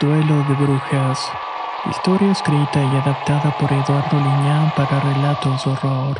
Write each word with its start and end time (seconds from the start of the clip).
Duelo 0.00 0.42
de 0.48 0.54
Brujas. 0.54 1.30
Historia 1.90 2.32
escrita 2.32 2.82
y 2.82 2.96
adaptada 2.96 3.54
por 3.60 3.70
Eduardo 3.70 4.16
Liñán 4.16 4.72
para 4.74 4.98
relatos 4.98 5.62
de 5.62 5.70
horror. 5.72 6.16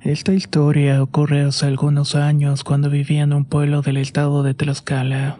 Esta 0.00 0.32
historia 0.32 1.02
ocurre 1.02 1.42
hace 1.42 1.66
algunos 1.66 2.14
años 2.14 2.64
cuando 2.64 2.88
vivía 2.88 3.24
en 3.24 3.34
un 3.34 3.44
pueblo 3.44 3.82
del 3.82 3.98
estado 3.98 4.42
de 4.42 4.54
Tlaxcala. 4.54 5.38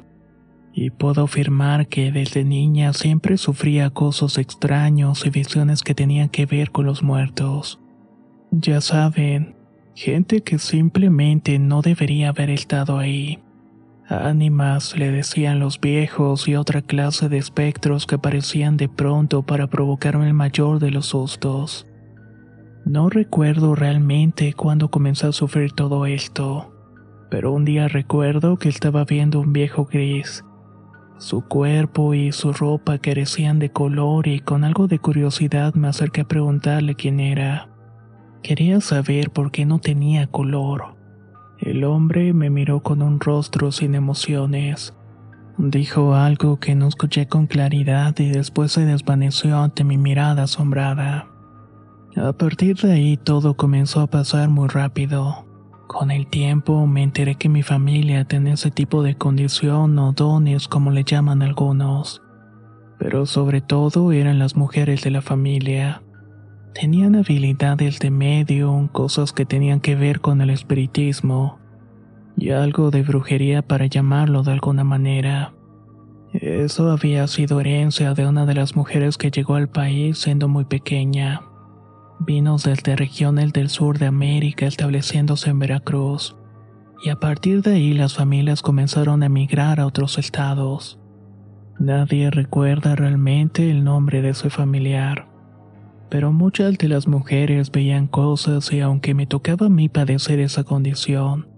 Y 0.75 0.91
puedo 0.91 1.25
afirmar 1.25 1.87
que 1.87 2.13
desde 2.13 2.45
niña 2.45 2.93
siempre 2.93 3.39
sufría 3.39 3.87
acosos 3.87 4.37
extraños 4.37 5.25
y 5.25 5.31
visiones 5.31 5.81
que 5.83 5.95
tenían 5.95 6.29
que 6.29 6.45
ver 6.45 6.73
con 6.73 6.85
los 6.85 7.03
muertos. 7.03 7.81
Ya 8.51 8.83
saben, 8.83 9.57
gente 9.95 10.43
que 10.43 10.59
simplemente 10.59 11.59
no 11.59 11.81
debería 11.81 12.29
haber 12.29 12.51
estado 12.51 12.99
ahí. 12.99 13.39
Ánimas, 14.09 14.97
le 14.97 15.11
decían 15.11 15.59
los 15.59 15.81
viejos 15.81 16.47
y 16.47 16.55
otra 16.55 16.81
clase 16.81 17.29
de 17.29 17.39
espectros 17.39 18.07
que 18.07 18.15
aparecían 18.15 18.77
de 18.77 18.89
pronto 18.89 19.43
para 19.43 19.67
provocarme 19.67 20.29
el 20.29 20.35
mayor 20.35 20.79
de 20.79 20.93
los 20.93 21.07
sustos. 21.07 21.89
No 22.85 23.11
recuerdo 23.11 23.75
realmente 23.75 24.53
cuándo 24.53 24.93
comencé 24.93 25.27
a 25.27 25.33
sufrir 25.33 25.73
todo 25.73 26.07
esto, 26.07 26.73
pero 27.31 27.53
un 27.53 27.65
día 27.65 27.89
recuerdo 27.89 28.59
que 28.59 28.69
estaba 28.69 29.05
viendo 29.05 29.41
un 29.41 29.53
viejo 29.53 29.87
gris. 29.87 30.45
Su 31.19 31.43
cuerpo 31.43 32.15
y 32.15 32.31
su 32.31 32.53
ropa 32.53 32.99
carecían 32.99 33.59
de 33.59 33.73
color 33.73 34.29
y 34.29 34.39
con 34.39 34.63
algo 34.63 34.87
de 34.87 35.01
curiosidad 35.01 35.75
me 35.75 35.89
acerqué 35.89 36.21
a 36.21 36.29
preguntarle 36.29 36.95
quién 36.95 37.19
era. 37.19 37.71
Quería 38.43 38.81
saber 38.81 39.31
por 39.31 39.51
qué 39.51 39.67
no 39.67 39.81
tenía 39.81 40.29
color. 40.29 40.96
El 41.59 41.85
hombre 41.85 42.33
me 42.33 42.51
miró 42.51 42.81
con 42.83 43.03
un 43.03 43.19
rostro 43.19 43.73
sin 43.73 43.95
emociones. 43.95 44.95
Dijo 45.59 46.15
algo 46.15 46.61
que 46.61 46.75
no 46.75 46.87
escuché 46.87 47.29
con 47.29 47.47
claridad 47.47 48.15
y 48.19 48.29
después 48.29 48.73
se 48.73 48.85
desvaneció 48.85 49.59
ante 49.59 49.85
mi 49.85 49.97
mirada 49.97 50.43
asombrada. 50.43 51.29
A 52.17 52.33
partir 52.35 52.77
de 52.77 52.93
ahí 52.93 53.17
todo 53.17 53.57
comenzó 53.57 54.01
a 54.01 54.07
pasar 54.07 54.51
muy 54.51 54.69
rápido. 54.69 55.47
Con 55.87 56.11
el 56.11 56.27
tiempo 56.27 56.87
me 56.87 57.03
enteré 57.03 57.37
que 57.37 57.49
mi 57.49 57.63
familia 57.63 58.25
tenía 58.25 58.55
ese 58.55 58.71
tipo 58.71 59.03
de 59.03 59.17
condición 59.17 59.99
o 59.99 60.13
dones 60.13 60.69
como 60.69 60.91
le 60.91 61.05
llaman 61.05 61.43
algunos. 61.43 62.23
Pero 62.99 63.25
sobre 63.25 63.61
todo 63.61 64.13
eran 64.13 64.39
las 64.39 64.57
mujeres 64.57 65.03
de 65.03 65.11
la 65.11 65.23
familia. 65.23 66.03
Tenían 66.79 67.17
habilidades 67.17 68.01
de 68.01 68.11
medium, 68.11 68.89
cosas 68.89 69.33
que 69.33 69.47
tenían 69.47 69.81
que 69.81 69.95
ver 69.95 70.21
con 70.21 70.43
el 70.43 70.51
espiritismo 70.51 71.59
y 72.37 72.51
algo 72.51 72.91
de 72.91 73.03
brujería 73.03 73.63
para 73.63 73.87
llamarlo 73.87 74.43
de 74.43 74.53
alguna 74.53 74.85
manera. 74.85 75.55
Eso 76.35 76.91
había 76.91 77.27
sido 77.29 77.61
herencia 77.61 78.13
de 78.13 78.27
una 78.27 78.45
de 78.45 78.53
las 78.53 78.77
mujeres 78.77 79.17
que 79.17 79.31
llegó 79.31 79.55
al 79.55 79.71
país 79.71 80.19
siendo 80.19 80.49
muy 80.49 80.67
pequeña. 80.67 81.41
Vino 82.21 82.59
desde 82.59 82.95
regiones 82.95 83.55
del 83.55 83.71
sur 83.71 83.99
de 83.99 84.07
América 84.07 84.67
estableciéndose 84.67 85.49
en 85.49 85.59
Veracruz, 85.61 86.37
y 87.03 87.09
a 87.09 87.17
partir 87.17 87.63
de 87.63 87.77
ahí 87.77 87.95
las 87.95 88.13
familias 88.13 88.61
comenzaron 88.61 89.23
a 89.23 89.27
emigrar 89.27 89.81
a 89.81 89.87
otros 89.87 90.19
estados. 90.19 90.99
Nadie 91.79 92.31
recuerda 92.31 92.97
realmente 92.97 93.71
el 93.71 93.83
nombre 93.83 94.21
de 94.21 94.35
su 94.35 94.51
familiar 94.51 95.36
pero 96.09 96.33
muchas 96.33 96.79
de 96.79 96.89
las 96.89 97.07
mujeres 97.07 97.71
veían 97.71 98.07
cosas 98.07 98.73
y 98.73 98.81
aunque 98.81 99.15
me 99.15 99.27
tocaba 99.27 99.67
a 99.67 99.71
mí 99.71 99.89
padecer 99.89 100.41
esa 100.41 100.65
condición, 100.65 101.49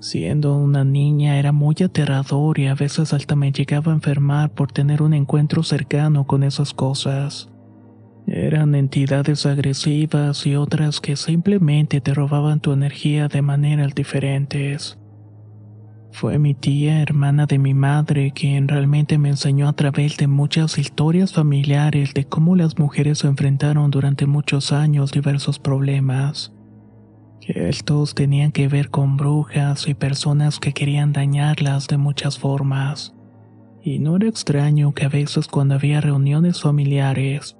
siendo 0.00 0.56
una 0.56 0.84
niña 0.84 1.38
era 1.38 1.52
muy 1.52 1.76
aterrador 1.84 2.58
y 2.58 2.66
a 2.66 2.74
veces 2.74 3.12
hasta 3.12 3.36
me 3.36 3.52
llegaba 3.52 3.92
a 3.92 3.94
enfermar 3.94 4.50
por 4.50 4.72
tener 4.72 5.02
un 5.02 5.14
encuentro 5.14 5.62
cercano 5.62 6.26
con 6.26 6.42
esas 6.42 6.72
cosas. 6.74 7.50
Eran 8.26 8.74
entidades 8.74 9.46
agresivas 9.46 10.46
y 10.46 10.56
otras 10.56 11.00
que 11.00 11.14
simplemente 11.14 12.00
te 12.00 12.12
robaban 12.12 12.60
tu 12.60 12.72
energía 12.72 13.28
de 13.28 13.40
maneras 13.40 13.94
diferentes. 13.94 14.98
Fue 16.16 16.38
mi 16.38 16.54
tía, 16.54 17.02
hermana 17.02 17.44
de 17.44 17.58
mi 17.58 17.74
madre, 17.74 18.32
quien 18.34 18.68
realmente 18.68 19.18
me 19.18 19.28
enseñó 19.28 19.68
a 19.68 19.74
través 19.74 20.16
de 20.16 20.26
muchas 20.26 20.78
historias 20.78 21.34
familiares 21.34 22.14
de 22.14 22.24
cómo 22.24 22.56
las 22.56 22.78
mujeres 22.78 23.18
se 23.18 23.26
enfrentaron 23.26 23.90
durante 23.90 24.24
muchos 24.24 24.72
años 24.72 25.12
diversos 25.12 25.58
problemas. 25.58 26.54
Estos 27.42 28.14
tenían 28.14 28.50
que 28.50 28.66
ver 28.66 28.88
con 28.88 29.18
brujas 29.18 29.86
y 29.88 29.92
personas 29.92 30.58
que 30.58 30.72
querían 30.72 31.12
dañarlas 31.12 31.86
de 31.86 31.98
muchas 31.98 32.38
formas. 32.38 33.14
Y 33.82 33.98
no 33.98 34.16
era 34.16 34.26
extraño 34.26 34.94
que 34.94 35.04
a 35.04 35.10
veces 35.10 35.48
cuando 35.48 35.74
había 35.74 36.00
reuniones 36.00 36.62
familiares, 36.62 37.58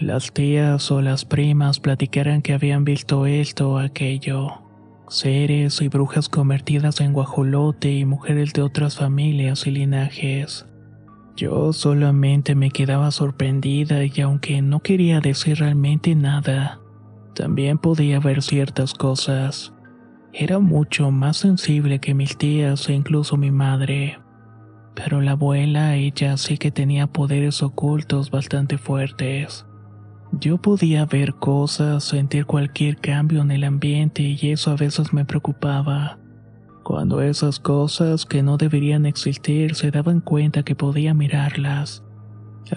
las 0.00 0.32
tías 0.32 0.90
o 0.90 1.00
las 1.00 1.24
primas 1.24 1.78
platicaran 1.78 2.42
que 2.42 2.54
habían 2.54 2.82
visto 2.82 3.24
esto 3.24 3.70
o 3.70 3.78
aquello 3.78 4.67
seres 5.08 5.80
y 5.80 5.88
brujas 5.88 6.28
convertidas 6.28 7.00
en 7.00 7.12
guajolote 7.12 7.92
y 7.92 8.04
mujeres 8.04 8.52
de 8.52 8.62
otras 8.62 8.96
familias 8.96 9.66
y 9.66 9.70
linajes. 9.70 10.66
Yo 11.36 11.72
solamente 11.72 12.54
me 12.54 12.70
quedaba 12.70 13.10
sorprendida 13.12 14.04
y 14.04 14.20
aunque 14.20 14.60
no 14.60 14.80
quería 14.80 15.20
decir 15.20 15.58
realmente 15.58 16.14
nada, 16.16 16.80
también 17.34 17.78
podía 17.78 18.18
ver 18.18 18.42
ciertas 18.42 18.92
cosas. 18.92 19.72
Era 20.32 20.58
mucho 20.58 21.12
más 21.12 21.36
sensible 21.36 22.00
que 22.00 22.14
mis 22.14 22.36
tías 22.36 22.88
e 22.88 22.94
incluso 22.94 23.36
mi 23.36 23.52
madre. 23.52 24.18
Pero 24.96 25.20
la 25.20 25.32
abuela, 25.32 25.94
ella 25.94 26.36
sí 26.36 26.58
que 26.58 26.72
tenía 26.72 27.06
poderes 27.06 27.62
ocultos 27.62 28.32
bastante 28.32 28.76
fuertes. 28.76 29.67
Yo 30.32 30.58
podía 30.58 31.06
ver 31.06 31.34
cosas, 31.34 32.04
sentir 32.04 32.44
cualquier 32.44 32.98
cambio 32.98 33.40
en 33.40 33.50
el 33.50 33.64
ambiente 33.64 34.22
y 34.22 34.50
eso 34.50 34.70
a 34.70 34.76
veces 34.76 35.12
me 35.12 35.24
preocupaba. 35.24 36.18
Cuando 36.84 37.22
esas 37.22 37.58
cosas 37.58 38.26
que 38.26 38.42
no 38.42 38.56
deberían 38.56 39.06
existir 39.06 39.74
se 39.74 39.90
daban 39.90 40.20
cuenta 40.20 40.62
que 40.62 40.74
podía 40.74 41.14
mirarlas. 41.14 42.04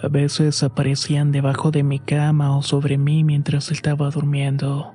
A 0.01 0.07
veces 0.07 0.63
aparecían 0.63 1.31
debajo 1.31 1.71
de 1.71 1.83
mi 1.83 1.99
cama 1.99 2.57
o 2.57 2.61
sobre 2.61 2.97
mí 2.97 3.23
mientras 3.23 3.71
estaba 3.71 4.09
durmiendo. 4.09 4.93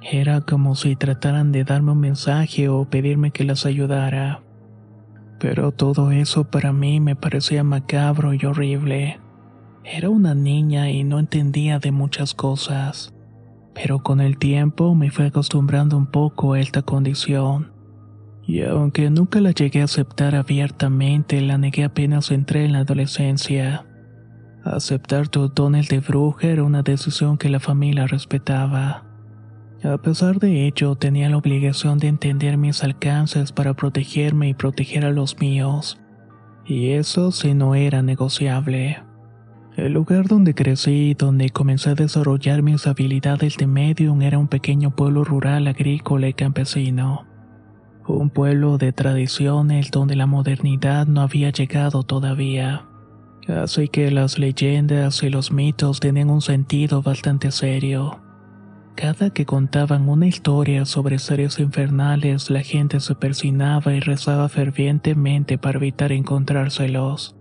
Era 0.00 0.40
como 0.40 0.76
si 0.76 0.94
trataran 0.94 1.50
de 1.50 1.64
darme 1.64 1.92
un 1.92 2.00
mensaje 2.00 2.68
o 2.68 2.88
pedirme 2.88 3.32
que 3.32 3.44
las 3.44 3.66
ayudara. 3.66 4.42
Pero 5.40 5.72
todo 5.72 6.12
eso 6.12 6.44
para 6.44 6.72
mí 6.72 7.00
me 7.00 7.16
parecía 7.16 7.64
macabro 7.64 8.34
y 8.34 8.44
horrible. 8.44 9.20
Era 9.84 10.10
una 10.10 10.34
niña 10.34 10.90
y 10.90 11.04
no 11.04 11.18
entendía 11.18 11.78
de 11.78 11.92
muchas 11.92 12.34
cosas, 12.34 13.14
pero 13.74 14.02
con 14.02 14.20
el 14.20 14.38
tiempo 14.38 14.94
me 14.94 15.10
fui 15.10 15.26
acostumbrando 15.26 15.96
un 15.96 16.06
poco 16.06 16.52
a 16.52 16.60
esta 16.60 16.82
condición. 16.82 17.72
Y 18.46 18.62
aunque 18.62 19.10
nunca 19.10 19.40
la 19.40 19.52
llegué 19.52 19.82
a 19.82 19.84
aceptar 19.84 20.34
abiertamente, 20.34 21.40
la 21.40 21.58
negué 21.58 21.84
apenas 21.84 22.30
entré 22.30 22.64
en 22.64 22.72
la 22.72 22.80
adolescencia. 22.80 23.86
Aceptar 24.64 25.28
tus 25.28 25.54
dones 25.54 25.88
de 25.88 26.00
bruja 26.00 26.48
era 26.48 26.64
una 26.64 26.82
decisión 26.82 27.38
que 27.38 27.48
la 27.48 27.60
familia 27.60 28.06
respetaba. 28.06 29.04
A 29.84 29.96
pesar 29.98 30.38
de 30.38 30.66
ello, 30.66 30.96
tenía 30.96 31.28
la 31.28 31.36
obligación 31.36 31.98
de 31.98 32.08
entender 32.08 32.56
mis 32.56 32.82
alcances 32.82 33.52
para 33.52 33.74
protegerme 33.74 34.48
y 34.48 34.54
proteger 34.54 35.04
a 35.04 35.12
los 35.12 35.38
míos. 35.38 36.00
Y 36.66 36.90
eso 36.90 37.30
sí 37.30 37.54
no 37.54 37.74
era 37.74 38.02
negociable. 38.02 38.98
El 39.78 39.92
lugar 39.92 40.26
donde 40.26 40.56
crecí 40.56 41.10
y 41.10 41.14
donde 41.14 41.50
comencé 41.50 41.90
a 41.90 41.94
desarrollar 41.94 42.62
mis 42.62 42.88
habilidades 42.88 43.56
de 43.58 43.68
medium 43.68 44.20
era 44.22 44.36
un 44.36 44.48
pequeño 44.48 44.90
pueblo 44.90 45.22
rural 45.22 45.68
agrícola 45.68 46.26
y 46.26 46.32
campesino. 46.32 47.24
Un 48.08 48.28
pueblo 48.28 48.76
de 48.76 48.92
tradiciones 48.92 49.92
donde 49.92 50.16
la 50.16 50.26
modernidad 50.26 51.06
no 51.06 51.20
había 51.20 51.50
llegado 51.50 52.02
todavía. 52.02 52.86
Así 53.46 53.86
que 53.86 54.10
las 54.10 54.40
leyendas 54.40 55.22
y 55.22 55.30
los 55.30 55.52
mitos 55.52 56.00
tenían 56.00 56.30
un 56.30 56.40
sentido 56.40 57.00
bastante 57.00 57.52
serio. 57.52 58.18
Cada 58.96 59.30
que 59.30 59.46
contaban 59.46 60.08
una 60.08 60.26
historia 60.26 60.86
sobre 60.86 61.20
seres 61.20 61.60
infernales, 61.60 62.50
la 62.50 62.62
gente 62.62 62.98
se 62.98 63.14
persinaba 63.14 63.94
y 63.94 64.00
rezaba 64.00 64.48
fervientemente 64.48 65.56
para 65.56 65.78
evitar 65.78 66.10
encontrárselos. 66.10 67.37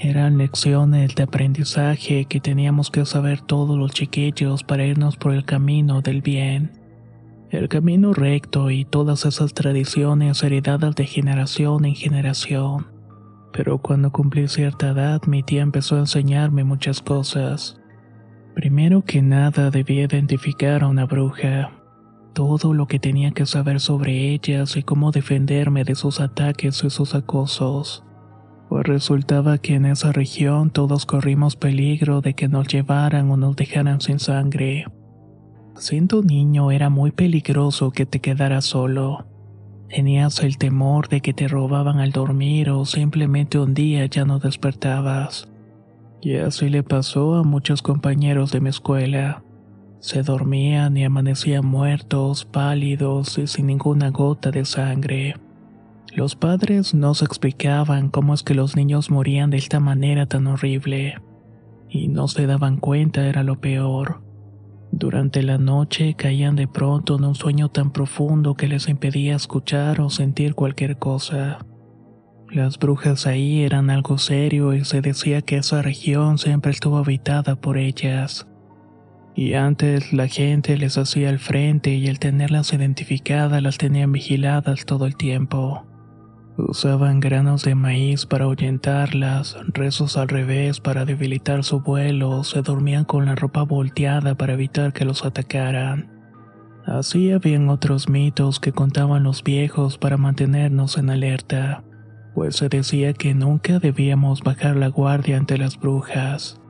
Eran 0.00 0.38
lecciones 0.38 1.16
de 1.16 1.24
aprendizaje 1.24 2.26
que 2.26 2.38
teníamos 2.38 2.88
que 2.88 3.04
saber 3.04 3.40
todos 3.40 3.76
los 3.76 3.90
chiquillos 3.90 4.62
para 4.62 4.86
irnos 4.86 5.16
por 5.16 5.34
el 5.34 5.44
camino 5.44 6.02
del 6.02 6.22
bien. 6.22 6.70
El 7.50 7.68
camino 7.68 8.12
recto 8.12 8.70
y 8.70 8.84
todas 8.84 9.26
esas 9.26 9.54
tradiciones 9.54 10.40
heredadas 10.44 10.94
de 10.94 11.04
generación 11.04 11.84
en 11.84 11.96
generación. 11.96 12.86
Pero 13.52 13.78
cuando 13.78 14.12
cumplí 14.12 14.46
cierta 14.46 14.90
edad, 14.90 15.20
mi 15.26 15.42
tía 15.42 15.62
empezó 15.62 15.96
a 15.96 16.00
enseñarme 16.00 16.62
muchas 16.62 17.02
cosas. 17.02 17.80
Primero 18.54 19.02
que 19.02 19.20
nada 19.20 19.72
debía 19.72 20.04
identificar 20.04 20.84
a 20.84 20.88
una 20.88 21.06
bruja, 21.06 21.72
todo 22.34 22.72
lo 22.72 22.86
que 22.86 23.00
tenía 23.00 23.32
que 23.32 23.46
saber 23.46 23.80
sobre 23.80 24.32
ellas 24.32 24.76
y 24.76 24.84
cómo 24.84 25.10
defenderme 25.10 25.82
de 25.82 25.96
sus 25.96 26.20
ataques 26.20 26.84
y 26.84 26.90
sus 26.90 27.16
acosos. 27.16 28.04
Pues 28.68 28.84
resultaba 28.86 29.56
que 29.58 29.74
en 29.74 29.86
esa 29.86 30.12
región 30.12 30.70
todos 30.70 31.06
corrimos 31.06 31.56
peligro 31.56 32.20
de 32.20 32.34
que 32.34 32.48
nos 32.48 32.68
llevaran 32.68 33.30
o 33.30 33.36
nos 33.36 33.56
dejaran 33.56 34.00
sin 34.00 34.18
sangre. 34.18 34.86
Siendo 35.76 36.22
niño 36.22 36.70
era 36.70 36.90
muy 36.90 37.10
peligroso 37.12 37.92
que 37.92 38.04
te 38.04 38.20
quedaras 38.20 38.66
solo. 38.66 39.26
Tenías 39.88 40.40
el 40.40 40.58
temor 40.58 41.08
de 41.08 41.22
que 41.22 41.32
te 41.32 41.48
robaban 41.48 41.98
al 41.98 42.12
dormir 42.12 42.68
o 42.68 42.84
simplemente 42.84 43.58
un 43.58 43.72
día 43.72 44.04
ya 44.04 44.26
no 44.26 44.38
despertabas. 44.38 45.48
Y 46.20 46.34
así 46.34 46.68
le 46.68 46.82
pasó 46.82 47.36
a 47.36 47.44
muchos 47.44 47.80
compañeros 47.80 48.52
de 48.52 48.60
mi 48.60 48.68
escuela. 48.68 49.42
Se 50.00 50.22
dormían 50.22 50.96
y 50.96 51.04
amanecían 51.04 51.64
muertos, 51.64 52.44
pálidos 52.44 53.38
y 53.38 53.46
sin 53.46 53.68
ninguna 53.68 54.10
gota 54.10 54.50
de 54.50 54.64
sangre. 54.64 55.36
Los 56.14 56.36
padres 56.36 56.94
no 56.94 57.14
se 57.14 57.24
explicaban 57.26 58.08
cómo 58.08 58.34
es 58.34 58.42
que 58.42 58.54
los 58.54 58.76
niños 58.76 59.10
morían 59.10 59.50
de 59.50 59.58
esta 59.58 59.78
manera 59.78 60.26
tan 60.26 60.46
horrible. 60.46 61.20
Y 61.88 62.08
no 62.08 62.28
se 62.28 62.46
daban 62.46 62.78
cuenta 62.78 63.26
era 63.26 63.42
lo 63.42 63.60
peor. 63.60 64.22
Durante 64.90 65.42
la 65.42 65.58
noche 65.58 66.14
caían 66.14 66.56
de 66.56 66.66
pronto 66.66 67.16
en 67.16 67.24
un 67.24 67.34
sueño 67.34 67.68
tan 67.68 67.92
profundo 67.92 68.54
que 68.54 68.68
les 68.68 68.88
impedía 68.88 69.36
escuchar 69.36 70.00
o 70.00 70.08
sentir 70.08 70.54
cualquier 70.54 70.98
cosa. 70.98 71.58
Las 72.50 72.78
brujas 72.78 73.26
ahí 73.26 73.62
eran 73.62 73.90
algo 73.90 74.16
serio 74.16 74.72
y 74.72 74.84
se 74.86 75.02
decía 75.02 75.42
que 75.42 75.58
esa 75.58 75.82
región 75.82 76.38
siempre 76.38 76.72
estuvo 76.72 76.96
habitada 76.96 77.56
por 77.56 77.76
ellas. 77.76 78.48
Y 79.36 79.52
antes 79.52 80.14
la 80.14 80.26
gente 80.26 80.78
les 80.78 80.96
hacía 80.96 81.28
el 81.28 81.38
frente 81.38 81.94
y 81.94 82.08
al 82.08 82.18
tenerlas 82.18 82.72
identificadas 82.72 83.62
las 83.62 83.76
tenían 83.76 84.10
vigiladas 84.10 84.86
todo 84.86 85.04
el 85.04 85.16
tiempo. 85.16 85.87
Usaban 86.58 87.20
granos 87.20 87.62
de 87.62 87.76
maíz 87.76 88.26
para 88.26 88.46
ahuyentarlas, 88.46 89.56
rezos 89.68 90.16
al 90.16 90.26
revés 90.26 90.80
para 90.80 91.04
debilitar 91.04 91.62
su 91.62 91.82
vuelo, 91.82 92.42
se 92.42 92.62
dormían 92.62 93.04
con 93.04 93.26
la 93.26 93.36
ropa 93.36 93.62
volteada 93.62 94.34
para 94.34 94.54
evitar 94.54 94.92
que 94.92 95.04
los 95.04 95.24
atacaran. 95.24 96.10
Así 96.84 97.30
habían 97.30 97.68
otros 97.68 98.08
mitos 98.08 98.58
que 98.58 98.72
contaban 98.72 99.22
los 99.22 99.44
viejos 99.44 99.98
para 99.98 100.16
mantenernos 100.16 100.98
en 100.98 101.10
alerta, 101.10 101.84
pues 102.34 102.56
se 102.56 102.68
decía 102.68 103.12
que 103.12 103.34
nunca 103.34 103.78
debíamos 103.78 104.42
bajar 104.42 104.74
la 104.74 104.88
guardia 104.88 105.36
ante 105.36 105.58
las 105.58 105.78
brujas. 105.78 106.60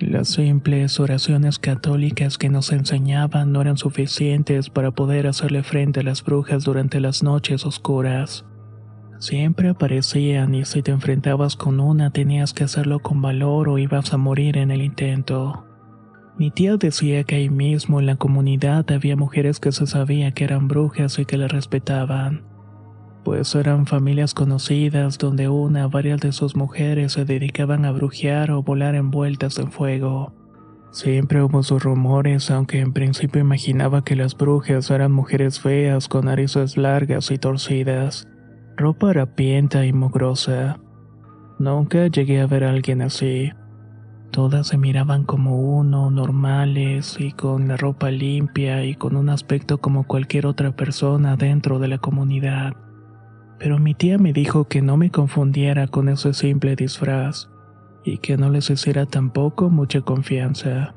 Las 0.00 0.30
simples 0.30 0.98
oraciones 0.98 1.60
católicas 1.60 2.38
que 2.38 2.48
nos 2.48 2.72
enseñaban 2.72 3.52
no 3.52 3.60
eran 3.60 3.76
suficientes 3.76 4.68
para 4.68 4.90
poder 4.90 5.28
hacerle 5.28 5.62
frente 5.62 6.00
a 6.00 6.02
las 6.02 6.24
brujas 6.24 6.64
durante 6.64 6.98
las 6.98 7.22
noches 7.22 7.64
oscuras. 7.64 8.44
Siempre 9.22 9.68
aparecían 9.68 10.52
y 10.52 10.64
si 10.64 10.82
te 10.82 10.90
enfrentabas 10.90 11.54
con 11.54 11.78
una 11.78 12.10
tenías 12.10 12.52
que 12.52 12.64
hacerlo 12.64 12.98
con 12.98 13.22
valor 13.22 13.68
o 13.68 13.78
ibas 13.78 14.12
a 14.12 14.16
morir 14.16 14.56
en 14.56 14.72
el 14.72 14.82
intento. 14.82 15.64
Mi 16.36 16.50
tía 16.50 16.76
decía 16.76 17.22
que 17.22 17.36
ahí 17.36 17.48
mismo 17.48 18.00
en 18.00 18.06
la 18.06 18.16
comunidad 18.16 18.84
había 18.90 19.14
mujeres 19.14 19.60
que 19.60 19.70
se 19.70 19.86
sabía 19.86 20.32
que 20.32 20.42
eran 20.42 20.66
brujas 20.66 21.20
y 21.20 21.24
que 21.24 21.36
la 21.36 21.46
respetaban, 21.46 22.42
pues 23.22 23.54
eran 23.54 23.86
familias 23.86 24.34
conocidas 24.34 25.18
donde 25.18 25.48
una 25.48 25.86
o 25.86 25.88
varias 25.88 26.20
de 26.20 26.32
sus 26.32 26.56
mujeres 26.56 27.12
se 27.12 27.24
dedicaban 27.24 27.84
a 27.84 27.92
brujear 27.92 28.50
o 28.50 28.64
volar 28.64 28.96
envueltas 28.96 29.56
en 29.60 29.70
fuego. 29.70 30.34
Siempre 30.90 31.40
hubo 31.44 31.62
sus 31.62 31.80
rumores, 31.80 32.50
aunque 32.50 32.80
en 32.80 32.92
principio 32.92 33.40
imaginaba 33.40 34.02
que 34.02 34.16
las 34.16 34.36
brujas 34.36 34.90
eran 34.90 35.12
mujeres 35.12 35.60
feas 35.60 36.08
con 36.08 36.24
narices 36.24 36.76
largas 36.76 37.30
y 37.30 37.38
torcidas 37.38 38.26
ropa 38.76 39.10
harapienta 39.10 39.84
y 39.86 39.92
mugrosa. 39.92 40.80
Nunca 41.58 42.06
llegué 42.06 42.40
a 42.40 42.46
ver 42.46 42.64
a 42.64 42.70
alguien 42.70 43.02
así. 43.02 43.52
Todas 44.30 44.68
se 44.68 44.78
miraban 44.78 45.24
como 45.24 45.58
uno, 45.58 46.10
normales 46.10 47.16
y 47.20 47.32
con 47.32 47.68
la 47.68 47.76
ropa 47.76 48.10
limpia 48.10 48.84
y 48.84 48.94
con 48.94 49.16
un 49.16 49.28
aspecto 49.28 49.78
como 49.78 50.06
cualquier 50.06 50.46
otra 50.46 50.74
persona 50.74 51.36
dentro 51.36 51.78
de 51.78 51.88
la 51.88 51.98
comunidad. 51.98 52.72
Pero 53.58 53.78
mi 53.78 53.94
tía 53.94 54.18
me 54.18 54.32
dijo 54.32 54.64
que 54.64 54.80
no 54.80 54.96
me 54.96 55.10
confundiera 55.10 55.86
con 55.86 56.08
ese 56.08 56.32
simple 56.32 56.74
disfraz 56.76 57.48
y 58.04 58.18
que 58.18 58.36
no 58.36 58.48
les 58.48 58.70
hiciera 58.70 59.06
tampoco 59.06 59.68
mucha 59.70 60.00
confianza. 60.00 60.94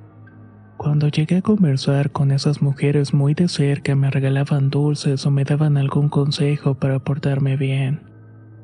Cuando 0.77 1.07
llegué 1.07 1.37
a 1.37 1.41
conversar 1.41 2.11
con 2.11 2.31
esas 2.31 2.61
mujeres 2.61 3.13
muy 3.13 3.33
de 3.33 3.47
cerca 3.47 3.95
me 3.95 4.11
regalaban 4.11 4.69
dulces 4.69 5.25
o 5.25 5.31
me 5.31 5.45
daban 5.45 5.77
algún 5.77 6.09
consejo 6.09 6.75
para 6.75 6.99
portarme 6.99 7.55
bien. 7.55 8.03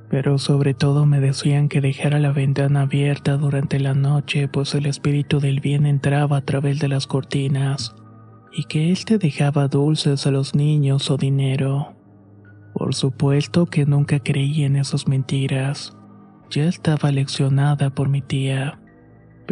Pero 0.09 0.37
sobre 0.37 0.73
todo 0.73 1.05
me 1.05 1.21
decían 1.21 1.69
que 1.69 1.79
dejara 1.79 2.19
la 2.19 2.33
ventana 2.33 2.81
abierta 2.81 3.37
durante 3.37 3.79
la 3.79 3.93
noche 3.93 4.49
pues 4.49 4.75
el 4.75 4.87
espíritu 4.87 5.39
del 5.39 5.61
bien 5.61 5.85
entraba 5.85 6.37
a 6.37 6.41
través 6.41 6.79
de 6.79 6.89
las 6.89 7.07
cortinas 7.07 7.95
y 8.51 8.65
que 8.65 8.91
él 8.91 9.05
te 9.05 9.17
dejaba 9.17 9.69
dulces 9.69 10.27
a 10.27 10.31
los 10.31 10.53
niños 10.53 11.09
o 11.09 11.17
dinero. 11.17 11.95
Por 12.73 12.93
supuesto 12.93 13.67
que 13.67 13.85
nunca 13.85 14.19
creí 14.19 14.65
en 14.65 14.75
esas 14.75 15.07
mentiras. 15.07 15.95
Ya 16.49 16.65
estaba 16.65 17.09
leccionada 17.11 17.89
por 17.91 18.09
mi 18.09 18.21
tía 18.21 18.80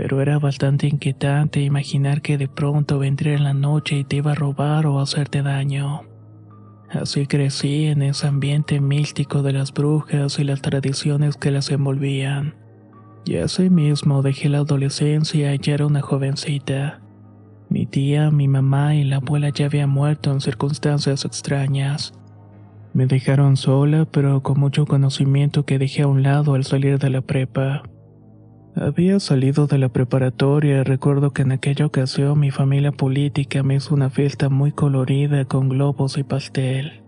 pero 0.02 0.22
era 0.22 0.40
bastante 0.40 0.88
inquietante 0.88 1.60
imaginar 1.60 2.22
que 2.22 2.38
de 2.38 2.48
pronto 2.48 3.00
vendría 3.00 3.34
en 3.34 3.44
la 3.44 3.54
noche 3.54 3.98
y 3.98 4.04
te 4.06 4.16
iba 4.16 4.32
a 4.32 4.36
robar 4.36 4.86
o 4.86 5.02
hacerte 5.02 5.42
daño. 5.42 6.04
Así 6.90 7.28
crecí 7.28 7.88
en 7.88 8.02
ese 8.02 8.26
ambiente 8.26 8.80
místico 8.80 9.44
de 9.44 9.52
las 9.52 9.74
brujas 9.74 10.40
y 10.40 10.46
las 10.46 10.62
tradiciones 10.62 11.36
que 11.36 11.52
las 11.52 11.70
envolvían. 11.70 12.56
Y 13.26 13.36
así 13.36 13.70
mismo 13.70 14.22
dejé 14.22 14.48
la 14.48 14.60
adolescencia 14.60 15.54
y 15.54 15.60
ya 15.60 15.74
era 15.74 15.86
una 15.86 16.02
jovencita. 16.02 17.02
Mi 17.68 17.86
tía, 17.86 18.32
mi 18.32 18.48
mamá 18.48 18.96
y 18.96 19.04
la 19.04 19.18
abuela 19.18 19.50
ya 19.50 19.66
habían 19.66 19.90
muerto 19.90 20.32
en 20.32 20.40
circunstancias 20.40 21.26
extrañas. 21.26 22.14
Me 22.94 23.06
dejaron 23.06 23.58
sola, 23.58 24.06
pero 24.10 24.44
con 24.44 24.62
mucho 24.62 24.86
conocimiento 24.86 25.66
que 25.66 25.78
dejé 25.78 26.04
a 26.04 26.08
un 26.08 26.24
lado 26.24 26.54
al 26.54 26.64
salir 26.64 27.00
de 27.00 27.10
la 27.10 27.20
prepa. 27.20 27.84
Había 28.76 29.20
salido 29.20 29.66
de 29.68 29.78
la 29.80 29.90
preparatoria 29.90 30.80
y 30.80 30.84
recuerdo 30.84 31.32
que 31.32 31.42
en 31.42 31.52
aquella 31.52 31.86
ocasión 31.86 32.40
mi 32.40 32.52
familia 32.52 32.92
política 32.92 33.64
me 33.64 33.76
hizo 33.76 33.96
una 33.96 34.10
fiesta 34.10 34.50
muy 34.50 34.72
colorida 34.72 35.46
con 35.46 35.70
globos 35.70 36.18
y 36.18 36.24
pastel. 36.24 37.02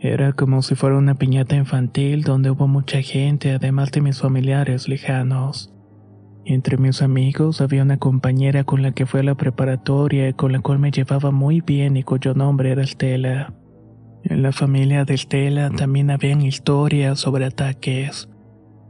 Era 0.00 0.32
como 0.32 0.60
si 0.62 0.74
fuera 0.74 0.98
una 0.98 1.14
piñata 1.14 1.54
infantil 1.56 2.22
donde 2.24 2.50
hubo 2.50 2.66
mucha 2.66 3.00
gente 3.00 3.52
además 3.52 3.90
de 3.92 4.00
mis 4.00 4.20
familiares 4.20 4.88
lejanos. 4.88 5.72
Entre 6.44 6.76
mis 6.76 7.00
amigos 7.00 7.60
había 7.60 7.84
una 7.84 7.96
compañera 7.96 8.64
con 8.64 8.82
la 8.82 8.92
que 8.92 9.06
fue 9.06 9.20
a 9.20 9.24
la 9.24 9.34
preparatoria 9.34 10.28
y 10.28 10.34
con 10.34 10.52
la 10.52 10.60
cual 10.60 10.78
me 10.78 10.90
llevaba 10.90 11.30
muy 11.30 11.62
bien 11.62 11.96
y 11.96 12.02
cuyo 12.02 12.34
nombre 12.34 12.72
era 12.72 12.82
Estela. 12.82 13.54
En 14.24 14.42
la 14.42 14.52
familia 14.52 15.04
de 15.04 15.14
Estela 15.14 15.70
también 15.70 16.10
habían 16.10 16.42
historias 16.42 17.20
sobre 17.20 17.46
ataques 17.46 18.28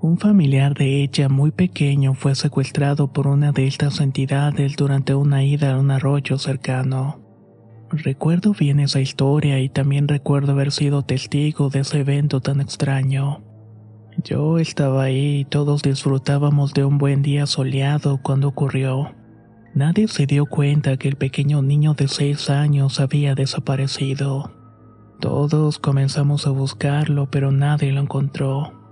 un 0.04 0.18
familiar 0.18 0.74
de 0.74 1.02
ella 1.02 1.30
muy 1.30 1.50
pequeño 1.50 2.12
fue 2.12 2.34
secuestrado 2.34 3.10
por 3.10 3.26
una 3.26 3.52
de 3.52 3.66
estas 3.66 4.00
entidades 4.00 4.76
durante 4.76 5.14
una 5.14 5.44
ida 5.44 5.72
a 5.72 5.78
un 5.78 5.90
arroyo 5.90 6.36
cercano. 6.36 7.22
Recuerdo 7.88 8.52
bien 8.52 8.80
esa 8.80 9.00
historia 9.00 9.60
y 9.60 9.70
también 9.70 10.06
recuerdo 10.06 10.52
haber 10.52 10.72
sido 10.72 11.06
testigo 11.06 11.70
de 11.70 11.80
ese 11.80 12.00
evento 12.00 12.42
tan 12.42 12.60
extraño. 12.60 13.42
Yo 14.22 14.58
estaba 14.58 15.04
ahí 15.04 15.38
y 15.38 15.44
todos 15.46 15.80
disfrutábamos 15.80 16.74
de 16.74 16.84
un 16.84 16.98
buen 16.98 17.22
día 17.22 17.46
soleado 17.46 18.20
cuando 18.22 18.48
ocurrió. 18.48 19.14
Nadie 19.72 20.06
se 20.08 20.26
dio 20.26 20.44
cuenta 20.44 20.98
que 20.98 21.08
el 21.08 21.16
pequeño 21.16 21.62
niño 21.62 21.94
de 21.94 22.08
seis 22.08 22.50
años 22.50 23.00
había 23.00 23.34
desaparecido. 23.34 24.52
Todos 25.18 25.78
comenzamos 25.78 26.46
a 26.46 26.50
buscarlo, 26.50 27.30
pero 27.30 27.52
nadie 27.52 27.90
lo 27.90 28.02
encontró. 28.02 28.83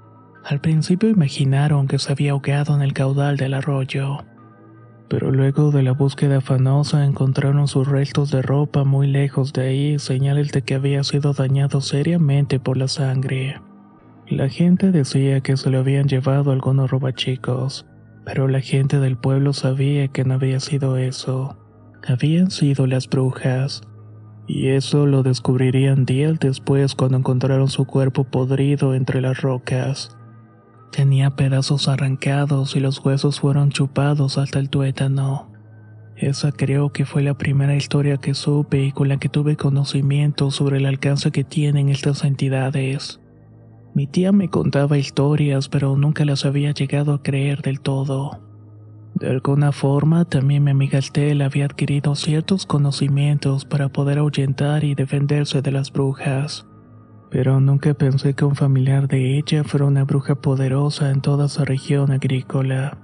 Al 0.45 0.61
principio 0.61 1.09
imaginaron 1.09 1.87
que 1.87 1.99
se 1.99 2.13
había 2.13 2.33
ahogado 2.33 2.75
en 2.75 2.83
el 2.83 2.93
caudal 2.93 3.37
del 3.37 3.55
arroyo. 3.55 4.25
Pero 5.09 5.31
luego 5.31 5.71
de 5.71 5.83
la 5.83 5.93
búsqueda 5.93 6.39
afanosa 6.39 7.05
encontraron 7.05 7.69
sus 7.69 7.87
restos 7.87 8.31
de 8.31 8.43
ropa 8.43 8.83
muy 8.83 9.07
lejos 9.07 9.53
de 9.53 9.63
ahí, 9.69 9.99
señales 9.99 10.51
de 10.51 10.63
que 10.63 10.75
había 10.75 11.05
sido 11.05 11.33
dañado 11.33 11.81
seriamente 11.81 12.59
por 12.59 12.77
la 12.77 12.89
sangre. 12.89 13.61
La 14.27 14.49
gente 14.49 14.91
decía 14.91 15.41
que 15.43 15.57
se 15.57 15.71
lo 15.71 15.79
habían 15.79 16.09
llevado 16.09 16.51
algunos 16.51 16.91
robachicos, 16.91 17.87
pero 18.25 18.49
la 18.49 18.61
gente 18.61 18.99
del 18.99 19.17
pueblo 19.17 19.53
sabía 19.53 20.09
que 20.09 20.25
no 20.25 20.35
había 20.35 20.59
sido 20.59 20.97
eso. 20.97 21.57
Habían 22.07 22.51
sido 22.51 22.87
las 22.87 23.09
brujas. 23.09 23.83
Y 24.49 24.69
eso 24.69 25.07
lo 25.07 25.23
descubrirían 25.23 26.05
días 26.05 26.41
después 26.41 26.95
cuando 26.97 27.19
encontraron 27.19 27.69
su 27.69 27.85
cuerpo 27.85 28.25
podrido 28.25 28.95
entre 28.95 29.21
las 29.21 29.41
rocas. 29.41 30.17
Tenía 30.93 31.31
pedazos 31.31 31.89
arrancados 31.89 32.77
y 32.77 32.81
los 32.81 33.03
huesos 33.03 33.41
fueron 33.41 33.71
chupados 33.71 34.37
hasta 34.37 34.59
el 34.59 34.69
tuétano. 34.69 35.51
Esa 36.17 36.53
creo 36.53 36.93
que 36.93 37.07
fue 37.07 37.23
la 37.23 37.33
primera 37.33 37.75
historia 37.75 38.19
que 38.19 38.35
supe 38.35 38.85
y 38.85 38.93
con 38.93 39.09
la 39.09 39.17
que 39.17 39.31
tuve 39.31 39.57
conocimiento 39.57 40.51
sobre 40.51 40.77
el 40.77 40.87
alcance 40.87 41.31
que 41.31 41.45
tienen 41.45 41.89
estas 41.89 42.25
entidades. 42.25 43.21
Mi 43.95 44.07
tía 44.07 44.33
me 44.33 44.51
contaba 44.51 44.99
historias, 44.99 45.71
pero 45.71 45.97
nunca 45.97 46.27
las 46.27 46.45
había 46.45 46.73
llegado 46.73 47.15
a 47.15 47.23
creer 47.23 47.63
del 47.63 47.81
todo. 47.81 48.43
De 49.15 49.31
alguna 49.31 49.73
forma, 49.73 50.27
también 50.27 50.63
mi 50.65 50.73
amiga 50.73 50.99
Estela 50.99 51.47
había 51.47 51.65
adquirido 51.65 52.15
ciertos 52.15 52.67
conocimientos 52.67 53.65
para 53.65 53.89
poder 53.89 54.19
ahuyentar 54.19 54.85
y 54.85 54.95
defenderse 54.95 55.63
de 55.63 55.73
las 55.73 55.91
brujas. 55.91 56.67
Pero 57.33 57.61
nunca 57.61 57.95
pensé 57.95 58.35
que 58.35 58.45
un 58.45 58.55
familiar 58.55 59.09
de 59.09 59.39
ella 59.39 59.65
fuera 59.65 59.87
una 59.87 60.05
bruja 60.05 60.35
poderosa 60.35 61.11
en 61.11 61.23
toda 61.23 61.47
esa 61.47 61.65
región 61.65 62.13
agrícola. 62.13 62.99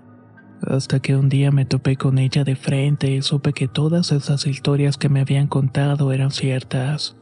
Hasta 0.61 1.01
que 1.01 1.17
un 1.17 1.31
día 1.31 1.51
me 1.51 1.65
topé 1.65 1.97
con 1.97 2.19
ella 2.19 2.45
de 2.45 2.55
frente 2.55 3.11
y 3.11 3.23
supe 3.23 3.55
que 3.55 3.69
todas 3.69 4.13
esas 4.13 4.47
historias 4.47 4.99
que 4.99 5.09
me 5.09 5.21
habían 5.21 5.47
contado 5.47 6.13
eran 6.13 6.31
ciertas. 6.31 7.17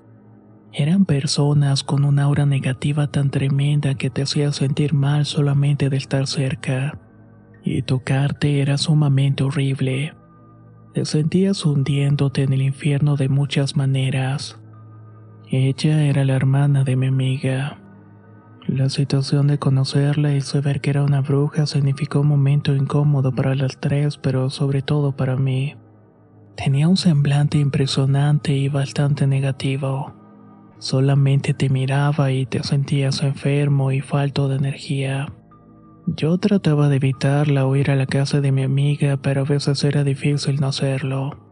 Eran 0.73 1.05
personas 1.05 1.85
con 1.85 2.05
una 2.05 2.25
aura 2.25 2.45
negativa 2.45 3.07
tan 3.07 3.31
tremenda 3.31 3.95
que 3.95 4.11
te 4.11 4.23
hacía 4.23 4.51
sentir 4.51 4.93
mal 4.93 5.27
solamente 5.27 5.89
de 5.91 5.99
estar 5.99 6.27
cerca. 6.27 6.99
Y 7.63 7.83
tocarte 7.83 8.61
era 8.61 8.79
sumamente 8.79 9.45
horrible. 9.45 10.15
Te 10.93 11.05
sentías 11.05 11.65
hundiéndote 11.65 12.43
en 12.43 12.53
el 12.53 12.63
infierno 12.63 13.17
de 13.17 13.29
muchas 13.29 13.77
maneras. 13.77 14.59
Ella 15.49 16.03
era 16.03 16.25
la 16.25 16.35
hermana 16.35 16.83
de 16.83 16.97
mi 16.97 17.07
amiga. 17.07 17.79
La 18.67 18.89
situación 18.89 19.47
de 19.47 19.59
conocerla 19.59 20.35
y 20.35 20.41
saber 20.41 20.81
que 20.81 20.91
era 20.91 21.05
una 21.05 21.21
bruja 21.21 21.67
significó 21.67 22.23
un 22.23 22.27
momento 22.27 22.75
incómodo 22.75 23.33
para 23.33 23.55
las 23.55 23.79
tres, 23.79 24.19
pero 24.19 24.51
sobre 24.51 24.83
todo 24.83 25.15
para 25.15 25.37
mí. 25.37 25.77
Tenía 26.57 26.89
un 26.89 26.97
semblante 26.97 27.59
impresionante 27.59 28.55
y 28.55 28.69
bastante 28.69 29.29
negativo. 29.29 30.15
Solamente 30.79 31.55
te 31.55 31.69
miraba 31.69 32.33
y 32.33 32.45
te 32.47 32.65
sentías 32.65 33.23
enfermo 33.23 33.93
y 33.93 34.01
falto 34.01 34.49
de 34.49 34.57
energía. 34.57 35.33
Yo 36.09 36.39
trataba 36.39 36.89
de 36.89 36.97
evitarla 36.97 37.67
o 37.67 37.77
ir 37.77 37.93
a 37.93 37.95
la 37.95 38.07
casa 38.07 38.41
de 38.41 38.51
mi 38.51 38.65
amiga, 38.65 39.17
pero 39.19 39.43
a 39.43 39.45
veces 39.45 39.85
era 39.85 40.03
difícil 40.03 40.61
no 40.61 40.67
hacerlo. 40.67 41.46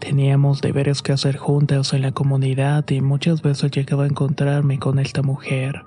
Teníamos 0.00 0.60
deberes 0.60 1.02
que 1.02 1.12
hacer 1.12 1.36
juntas 1.36 1.92
en 1.92 2.02
la 2.02 2.12
comunidad 2.12 2.88
y 2.90 3.00
muchas 3.00 3.42
veces 3.42 3.70
llegaba 3.72 4.04
a 4.04 4.08
encontrarme 4.08 4.78
con 4.78 4.98
esta 4.98 5.22
mujer. 5.22 5.84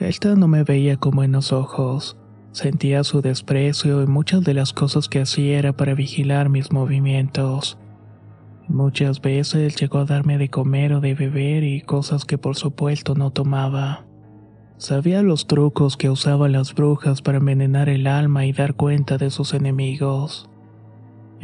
Esta 0.00 0.34
no 0.34 0.48
me 0.48 0.64
veía 0.64 0.96
como 0.96 1.22
en 1.22 1.32
los 1.32 1.52
ojos. 1.52 2.16
Sentía 2.50 3.04
su 3.04 3.20
desprecio 3.20 4.02
y 4.02 4.06
muchas 4.06 4.42
de 4.42 4.54
las 4.54 4.72
cosas 4.72 5.08
que 5.08 5.20
hacía 5.20 5.58
era 5.58 5.72
para 5.72 5.94
vigilar 5.94 6.48
mis 6.48 6.72
movimientos. 6.72 7.78
Muchas 8.68 9.20
veces 9.20 9.76
llegó 9.76 9.98
a 9.98 10.04
darme 10.04 10.38
de 10.38 10.48
comer 10.48 10.94
o 10.94 11.00
de 11.00 11.14
beber 11.14 11.64
y 11.64 11.80
cosas 11.82 12.24
que 12.24 12.38
por 12.38 12.56
supuesto 12.56 13.14
no 13.14 13.30
tomaba. 13.30 14.06
Sabía 14.78 15.22
los 15.22 15.46
trucos 15.46 15.96
que 15.96 16.10
usaban 16.10 16.52
las 16.52 16.74
brujas 16.74 17.22
para 17.22 17.38
envenenar 17.38 17.88
el 17.88 18.06
alma 18.06 18.46
y 18.46 18.52
dar 18.52 18.74
cuenta 18.74 19.18
de 19.18 19.30
sus 19.30 19.54
enemigos. 19.54 20.48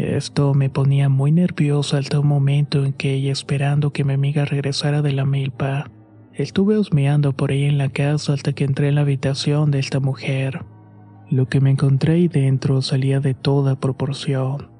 Esto 0.00 0.54
me 0.54 0.70
ponía 0.70 1.10
muy 1.10 1.30
nerviosa 1.30 1.98
hasta 1.98 2.20
un 2.20 2.26
momento 2.26 2.86
en 2.86 2.94
que, 2.94 3.30
esperando 3.30 3.92
que 3.92 4.02
mi 4.02 4.14
amiga 4.14 4.46
regresara 4.46 5.02
de 5.02 5.12
la 5.12 5.26
milpa, 5.26 5.90
estuve 6.32 6.78
husmeando 6.78 7.34
por 7.34 7.50
ahí 7.50 7.64
en 7.64 7.76
la 7.76 7.90
casa 7.90 8.32
hasta 8.32 8.54
que 8.54 8.64
entré 8.64 8.88
en 8.88 8.94
la 8.94 9.02
habitación 9.02 9.70
de 9.70 9.78
esta 9.78 10.00
mujer. 10.00 10.64
Lo 11.28 11.50
que 11.50 11.60
me 11.60 11.72
encontré 11.72 12.14
ahí 12.14 12.28
dentro 12.28 12.80
salía 12.80 13.20
de 13.20 13.34
toda 13.34 13.78
proporción. 13.78 14.70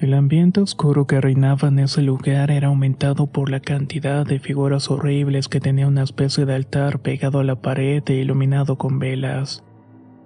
El 0.00 0.12
ambiente 0.12 0.60
oscuro 0.60 1.06
que 1.06 1.20
reinaba 1.20 1.68
en 1.68 1.78
ese 1.78 2.02
lugar 2.02 2.50
era 2.50 2.66
aumentado 2.66 3.28
por 3.28 3.50
la 3.50 3.60
cantidad 3.60 4.26
de 4.26 4.40
figuras 4.40 4.90
horribles 4.90 5.46
que 5.46 5.60
tenía 5.60 5.86
una 5.86 6.02
especie 6.02 6.46
de 6.46 6.56
altar 6.56 6.98
pegado 6.98 7.38
a 7.38 7.44
la 7.44 7.62
pared 7.62 8.02
e 8.08 8.14
iluminado 8.14 8.76
con 8.76 8.98
velas. 8.98 9.62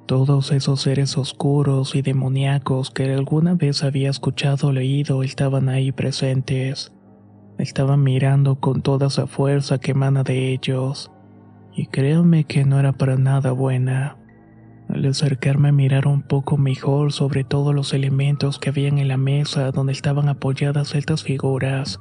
Todos 0.06 0.50
esos 0.50 0.80
seres 0.80 1.16
oscuros 1.16 1.94
y 1.94 2.02
demoníacos 2.02 2.90
que 2.90 3.12
alguna 3.14 3.54
vez 3.54 3.84
había 3.84 4.10
escuchado 4.10 4.68
o 4.68 4.72
leído 4.72 5.22
estaban 5.22 5.68
ahí 5.68 5.92
presentes. 5.92 6.92
Estaban 7.58 8.02
mirando 8.02 8.56
con 8.56 8.82
toda 8.82 9.06
esa 9.06 9.28
fuerza 9.28 9.78
que 9.78 9.92
emana 9.92 10.24
de 10.24 10.52
ellos. 10.52 11.12
Y 11.74 11.86
créanme 11.86 12.44
que 12.44 12.64
no 12.64 12.80
era 12.80 12.92
para 12.92 13.16
nada 13.16 13.52
buena. 13.52 14.18
Al 14.88 15.06
acercarme 15.06 15.68
a 15.68 15.72
mirar 15.72 16.08
un 16.08 16.22
poco 16.22 16.58
mejor 16.58 17.12
sobre 17.12 17.44
todos 17.44 17.72
los 17.72 17.94
elementos 17.94 18.58
que 18.58 18.70
habían 18.70 18.98
en 18.98 19.08
la 19.08 19.16
mesa 19.16 19.70
donde 19.70 19.92
estaban 19.92 20.28
apoyadas 20.28 20.96
estas 20.96 21.22
figuras, 21.22 22.00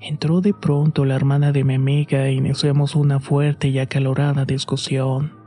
entró 0.00 0.40
de 0.40 0.54
pronto 0.54 1.04
la 1.04 1.16
hermana 1.16 1.52
de 1.52 1.64
mi 1.64 1.74
amiga 1.74 2.26
e 2.26 2.32
iniciamos 2.32 2.94
una 2.94 3.18
fuerte 3.20 3.68
y 3.68 3.80
acalorada 3.80 4.44
discusión. 4.44 5.41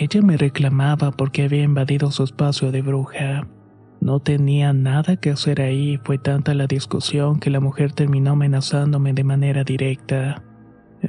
Ella 0.00 0.22
me 0.22 0.36
reclamaba 0.36 1.10
porque 1.10 1.42
había 1.42 1.64
invadido 1.64 2.12
su 2.12 2.22
espacio 2.22 2.70
de 2.70 2.82
bruja. 2.82 3.48
No 4.00 4.20
tenía 4.20 4.72
nada 4.72 5.16
que 5.16 5.30
hacer 5.30 5.60
ahí, 5.60 5.98
fue 6.04 6.18
tanta 6.18 6.54
la 6.54 6.68
discusión 6.68 7.40
que 7.40 7.50
la 7.50 7.58
mujer 7.58 7.90
terminó 7.92 8.30
amenazándome 8.30 9.12
de 9.12 9.24
manera 9.24 9.64
directa. 9.64 10.44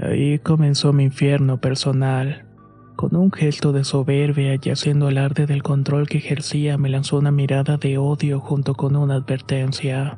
Ahí 0.02 0.40
comenzó 0.40 0.92
mi 0.92 1.04
infierno 1.04 1.62
personal. 1.62 2.48
Con 2.96 3.16
un 3.16 3.32
gesto 3.32 3.74
de 3.74 3.84
soberbia 3.84 4.60
y 4.60 4.70
haciendo 4.72 5.08
alarde 5.08 5.46
del 5.46 5.62
control 5.62 6.08
que 6.08 6.18
ejercía, 6.18 6.80
me 6.80 6.90
lanzó 6.90 7.20
una 7.20 7.30
mirada 7.30 7.78
de 7.78 8.00
odio 8.00 8.40
junto 8.40 8.74
con 8.74 8.96
una 8.96 9.18
advertencia. 9.18 10.18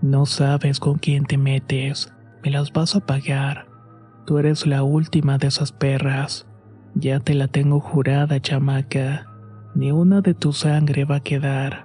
No 0.00 0.24
sabes 0.24 0.80
con 0.80 0.96
quién 0.96 1.26
te 1.26 1.36
metes, 1.36 2.10
me 2.42 2.50
las 2.50 2.72
vas 2.72 2.96
a 2.96 3.04
pagar. 3.04 3.66
Tú 4.24 4.38
eres 4.38 4.66
la 4.66 4.84
última 4.84 5.36
de 5.36 5.48
esas 5.48 5.70
perras. 5.70 6.49
Ya 6.98 7.18
te 7.18 7.34
la 7.34 7.46
tengo 7.46 7.80
jurada, 7.80 8.40
chamaca. 8.40 9.26
Ni 9.74 9.90
una 9.92 10.20
de 10.20 10.34
tu 10.34 10.52
sangre 10.52 11.04
va 11.04 11.16
a 11.16 11.20
quedar. 11.20 11.84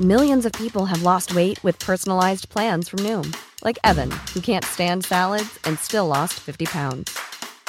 Millions 0.00 0.46
of 0.46 0.52
people 0.52 0.86
have 0.86 1.02
lost 1.02 1.34
weight 1.34 1.62
with 1.62 1.78
personalized 1.78 2.48
plans 2.48 2.88
from 2.88 3.00
Noom. 3.00 3.34
like 3.64 3.78
Evan, 3.84 4.10
who 4.32 4.40
can't 4.40 4.64
stand 4.64 5.04
salads 5.04 5.58
and 5.64 5.78
still 5.78 6.06
lost 6.06 6.34
50 6.40 6.66
pounds. 6.66 7.18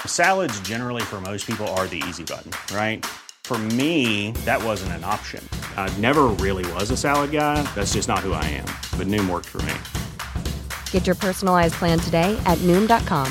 Salads, 0.06 0.58
generally, 0.62 1.02
for 1.02 1.20
most 1.20 1.46
people, 1.46 1.68
are 1.70 1.88
the 1.88 2.02
easy 2.08 2.24
button, 2.24 2.52
right? 2.76 3.06
For 3.44 3.58
me, 3.58 4.32
that 4.46 4.64
wasn't 4.64 4.94
an 4.94 5.04
option. 5.04 5.48
I 5.76 5.94
never 6.00 6.28
really 6.40 6.70
was 6.74 6.90
a 6.92 6.98
salad 6.98 7.32
guy. 7.32 7.62
That's 7.76 7.94
just 7.94 8.08
not 8.08 8.20
who 8.20 8.32
I 8.32 8.46
am. 8.46 8.66
But 8.98 9.08
Noom 9.08 9.30
worked 9.30 9.48
for 9.48 9.62
me. 9.64 9.74
Get 10.92 11.06
your 11.06 11.18
personalized 11.18 11.74
plan 11.74 12.00
today 12.00 12.42
at 12.46 12.58
Noom.com. 12.60 13.28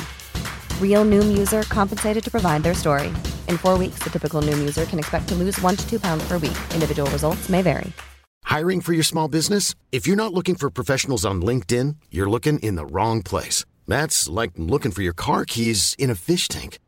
Real 0.81 1.07
Noom 1.07 1.39
user 1.39 1.63
compensated 1.63 2.23
to 2.25 2.31
provide 2.31 2.63
their 2.63 2.75
story. 2.75 3.09
In 3.49 3.57
four 3.57 3.79
weeks, 3.79 4.01
the 4.01 4.11
typical 4.11 4.43
Noom 4.43 4.59
user 4.59 4.85
can 4.85 4.99
expect 4.99 5.29
to 5.29 5.35
lose 5.35 5.59
one 5.63 5.77
to 5.77 5.89
two 5.89 5.99
pounds 5.99 6.23
per 6.29 6.35
week. 6.35 6.59
Individual 6.75 7.11
results 7.11 7.49
may 7.49 7.63
vary. 7.63 7.93
Hiring 8.45 8.81
for 8.81 8.93
your 8.93 9.05
small 9.05 9.29
business? 9.29 9.75
If 9.93 10.07
you're 10.07 10.17
not 10.17 10.35
looking 10.35 10.57
for 10.57 10.71
professionals 10.71 11.25
on 11.25 11.41
LinkedIn, 11.41 11.97
you're 12.11 12.29
looking 12.29 12.59
in 12.59 12.75
the 12.75 12.85
wrong 12.85 13.23
place. 13.23 13.65
That's 13.87 14.29
like 14.29 14.51
looking 14.57 14.91
for 14.91 15.03
your 15.03 15.13
car 15.13 15.45
keys 15.45 15.95
in 15.99 16.11
a 16.11 16.15
fish 16.17 16.49
tank. 16.49 16.79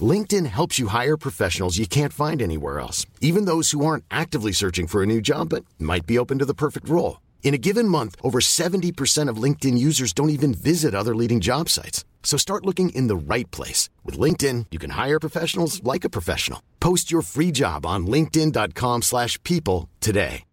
LinkedIn 0.00 0.46
helps 0.46 0.78
you 0.78 0.86
hire 0.88 1.16
professionals 1.16 1.78
you 1.78 1.86
can't 1.86 2.12
find 2.12 2.40
anywhere 2.40 2.78
else, 2.78 3.04
even 3.20 3.46
those 3.46 3.72
who 3.72 3.84
aren't 3.84 4.04
actively 4.10 4.52
searching 4.52 4.86
for 4.86 5.02
a 5.02 5.06
new 5.06 5.20
job 5.20 5.48
but 5.48 5.64
might 5.78 6.06
be 6.06 6.18
open 6.18 6.38
to 6.38 6.46
the 6.46 6.54
perfect 6.54 6.88
role. 6.88 7.20
In 7.42 7.54
a 7.54 7.58
given 7.58 7.88
month, 7.88 8.16
over 8.22 8.38
70% 8.40 9.28
of 9.28 9.42
LinkedIn 9.42 9.76
users 9.76 10.12
don't 10.12 10.30
even 10.30 10.54
visit 10.54 10.94
other 10.94 11.16
leading 11.16 11.40
job 11.40 11.68
sites. 11.68 12.04
So 12.22 12.38
start 12.38 12.64
looking 12.64 12.90
in 12.90 13.08
the 13.08 13.16
right 13.16 13.50
place. 13.50 13.90
With 14.04 14.16
LinkedIn, 14.16 14.66
you 14.70 14.78
can 14.78 14.90
hire 14.90 15.18
professionals 15.18 15.82
like 15.82 16.04
a 16.04 16.10
professional. 16.10 16.60
Post 16.78 17.10
your 17.10 17.22
free 17.22 17.50
job 17.50 17.84
on 17.84 18.06
linkedin.com 18.06 19.02
slash 19.02 19.42
people 19.42 19.88
today. 20.00 20.44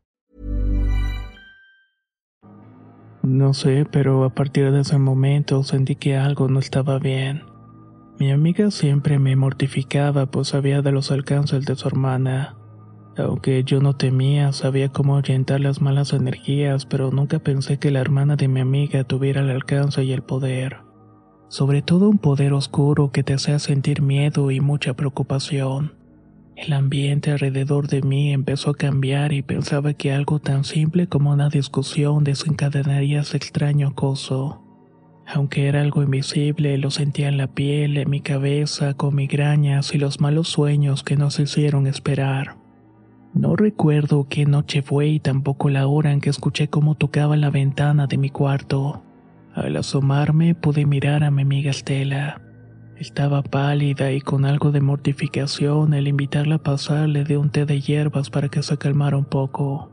No 3.28 3.54
sé, 3.54 3.86
pero 3.92 4.24
a 4.24 4.30
partir 4.30 4.72
de 4.72 4.82
ese 4.82 4.98
momento 4.98 5.62
sentí 5.64 5.96
que 5.96 6.16
algo 6.16 6.48
no 6.48 6.60
estaba 6.60 6.98
bien. 6.98 7.44
Mi 8.20 8.32
amiga 8.32 8.72
siempre 8.72 9.20
me 9.20 9.36
mortificaba 9.36 10.28
pues 10.28 10.48
sabía 10.48 10.82
de 10.82 10.94
los 10.94 11.12
alcances 11.12 11.66
de 11.66 11.76
su 11.76 11.90
hermana. 11.90 12.56
Aunque 13.18 13.66
yo 13.66 13.82
no 13.82 13.98
temía, 13.98 14.54
sabía 14.54 14.90
cómo 14.90 15.16
ahuyentar 15.16 15.60
las 15.60 15.82
malas 15.82 16.14
energías, 16.14 16.86
pero 16.86 17.12
nunca 17.12 17.40
pensé 17.40 17.80
que 17.80 17.92
la 17.92 18.00
hermana 18.00 18.38
de 18.38 18.48
mi 18.48 18.62
amiga 18.62 19.04
tuviera 19.04 19.42
el 19.42 19.50
alcance 19.50 20.06
y 20.06 20.14
el 20.14 20.22
poder. 20.22 20.87
Sobre 21.50 21.82
todo 21.82 22.10
un 22.10 22.18
poder 22.18 22.54
oscuro 22.54 23.12
que 23.12 23.24
te 23.24 23.34
hacía 23.34 23.60
sentir 23.60 24.02
miedo 24.02 24.52
y 24.52 24.60
mucha 24.60 24.94
preocupación. 24.94 25.94
El 26.58 26.74
ambiente 26.74 27.32
alrededor 27.32 27.88
de 27.88 28.02
mí 28.02 28.34
empezó 28.34 28.72
a 28.72 28.76
cambiar 28.76 29.32
y 29.32 29.44
pensaba 29.44 29.94
que 29.94 30.12
algo 30.12 30.40
tan 30.40 30.64
simple 30.64 31.08
como 31.08 31.32
una 31.32 31.50
discusión 31.50 32.24
desencadenaría 32.24 33.22
ese 33.22 33.38
extraño 33.38 33.90
acoso. 33.90 34.64
Aunque 35.26 35.68
era 35.68 35.82
algo 35.82 36.02
invisible, 36.02 36.78
lo 36.78 36.90
sentía 36.90 37.28
en 37.28 37.38
la 37.38 37.48
piel, 37.48 37.98
en 37.98 38.10
mi 38.10 38.22
cabeza, 38.22 38.96
con 38.96 39.16
migrañas 39.16 39.94
y 39.94 39.98
los 39.98 40.20
malos 40.20 40.48
sueños 40.48 41.04
que 41.04 41.16
nos 41.16 41.40
hicieron 41.40 41.86
esperar. 41.86 42.58
No 43.34 43.56
recuerdo 43.56 44.28
qué 44.28 44.46
noche 44.46 44.82
fue 44.82 45.08
y 45.08 45.20
tampoco 45.20 45.70
la 45.70 45.86
hora 45.86 46.12
en 46.12 46.22
que 46.22 46.30
escuché 46.30 46.70
cómo 46.70 46.96
tocaba 46.96 47.38
la 47.38 47.52
ventana 47.52 48.08
de 48.08 48.18
mi 48.18 48.32
cuarto. 48.32 49.04
Al 49.58 49.76
asomarme 49.76 50.54
pude 50.54 50.86
mirar 50.86 51.24
a 51.24 51.32
mi 51.32 51.42
amiga 51.42 51.72
Estela. 51.72 52.40
Estaba 52.96 53.42
pálida 53.42 54.12
y 54.12 54.22
con 54.22 54.46
algo 54.46 54.72
de 54.72 54.82
mortificación 54.82 55.96
al 55.96 56.08
invitarla 56.08 56.56
a 56.56 56.64
pasar 56.64 57.10
le 57.10 57.24
di 57.24 57.38
un 57.38 57.50
té 57.50 57.66
de 57.66 57.82
hierbas 57.82 58.30
para 58.30 58.50
que 58.50 58.62
se 58.62 58.78
calmara 58.78 59.18
un 59.18 59.26
poco. 59.26 59.90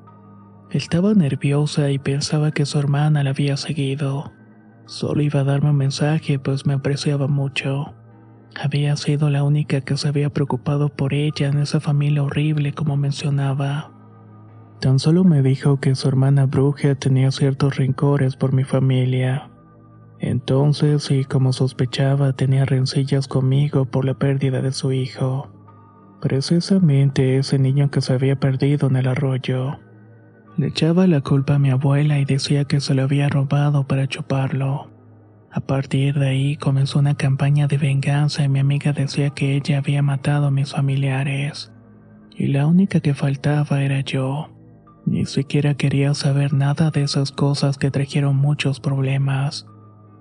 Estaba 0.70 1.14
nerviosa 1.14 1.90
y 1.90 1.98
pensaba 1.98 2.50
que 2.50 2.66
su 2.66 2.78
hermana 2.78 3.24
la 3.24 3.30
había 3.30 3.56
seguido. 3.56 4.32
Solo 4.84 5.22
iba 5.22 5.40
a 5.40 5.44
darme 5.44 5.70
un 5.70 5.76
mensaje 5.76 6.38
pues 6.38 6.66
me 6.66 6.74
apreciaba 6.74 7.26
mucho. 7.26 7.94
Había 8.62 8.96
sido 8.96 9.30
la 9.30 9.44
única 9.44 9.80
que 9.80 9.96
se 9.96 10.08
había 10.08 10.28
preocupado 10.28 10.90
por 10.90 11.14
ella 11.14 11.48
en 11.48 11.56
esa 11.56 11.80
familia 11.80 12.22
horrible 12.22 12.74
como 12.74 12.98
mencionaba. 12.98 13.90
Tan 14.82 14.98
solo 14.98 15.24
me 15.24 15.40
dijo 15.40 15.80
que 15.80 15.94
su 15.94 16.06
hermana 16.06 16.44
bruja 16.44 16.94
tenía 16.96 17.30
ciertos 17.30 17.76
rencores 17.76 18.36
por 18.36 18.52
mi 18.52 18.64
familia. 18.64 19.48
Entonces, 20.18 21.10
y 21.10 21.24
como 21.24 21.52
sospechaba, 21.52 22.32
tenía 22.32 22.64
rencillas 22.64 23.28
conmigo 23.28 23.84
por 23.84 24.04
la 24.04 24.14
pérdida 24.14 24.62
de 24.62 24.72
su 24.72 24.92
hijo. 24.92 25.50
Precisamente 26.20 27.36
ese 27.36 27.58
niño 27.58 27.90
que 27.90 28.00
se 28.00 28.14
había 28.14 28.36
perdido 28.36 28.88
en 28.88 28.96
el 28.96 29.08
arroyo. 29.08 29.78
Le 30.56 30.68
echaba 30.68 31.06
la 31.06 31.20
culpa 31.20 31.56
a 31.56 31.58
mi 31.58 31.70
abuela 31.70 32.18
y 32.18 32.24
decía 32.24 32.64
que 32.64 32.80
se 32.80 32.94
lo 32.94 33.02
había 33.02 33.28
robado 33.28 33.86
para 33.86 34.06
chuparlo. 34.06 34.90
A 35.50 35.60
partir 35.60 36.18
de 36.18 36.28
ahí 36.28 36.56
comenzó 36.56 36.98
una 36.98 37.14
campaña 37.14 37.66
de 37.66 37.78
venganza 37.78 38.42
y 38.44 38.48
mi 38.48 38.60
amiga 38.60 38.92
decía 38.92 39.30
que 39.30 39.54
ella 39.54 39.78
había 39.78 40.02
matado 40.02 40.46
a 40.46 40.50
mis 40.50 40.72
familiares. 40.72 41.72
Y 42.36 42.48
la 42.48 42.66
única 42.66 43.00
que 43.00 43.14
faltaba 43.14 43.82
era 43.82 44.00
yo. 44.00 44.48
Ni 45.06 45.26
siquiera 45.26 45.74
quería 45.74 46.14
saber 46.14 46.54
nada 46.54 46.90
de 46.90 47.02
esas 47.02 47.30
cosas 47.30 47.76
que 47.78 47.90
trajeron 47.90 48.36
muchos 48.36 48.80
problemas. 48.80 49.66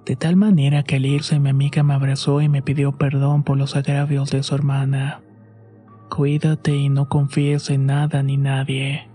De 0.05 0.17
tal 0.17 0.35
manera 0.35 0.83
que 0.83 0.97
al 0.97 1.05
irse 1.05 1.39
mi 1.39 1.49
amiga 1.49 1.81
me 1.83 1.93
abrazó 1.93 2.41
y 2.41 2.49
me 2.49 2.61
pidió 2.61 2.97
perdón 2.97 3.43
por 3.43 3.57
los 3.57 3.75
agravios 3.75 4.31
de 4.31 4.43
su 4.43 4.53
hermana. 4.53 5.21
Cuídate 6.09 6.75
y 6.75 6.89
no 6.89 7.07
confíes 7.07 7.69
en 7.69 7.85
nada 7.85 8.21
ni 8.21 8.37
nadie. 8.37 9.09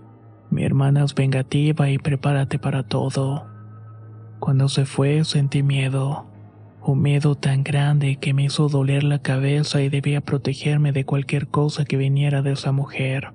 Mi 0.49 0.63
hermana 0.63 1.03
es 1.03 1.13
vengativa 1.13 1.89
y 1.89 1.99
prepárate 1.99 2.57
para 2.57 2.83
todo. 2.83 3.47
Cuando 4.39 4.67
se 4.67 4.85
fue 4.85 5.23
sentí 5.25 5.61
miedo, 5.61 6.25
un 6.81 7.01
miedo 7.01 7.35
tan 7.35 7.63
grande 7.63 8.15
que 8.15 8.33
me 8.33 8.45
hizo 8.45 8.67
doler 8.67 9.03
la 9.03 9.19
cabeza 9.19 9.81
y 9.81 9.89
debía 9.89 10.21
protegerme 10.21 10.91
de 10.91 11.05
cualquier 11.05 11.47
cosa 11.47 11.85
que 11.85 11.97
viniera 11.97 12.41
de 12.41 12.53
esa 12.53 12.71
mujer. 12.71 13.31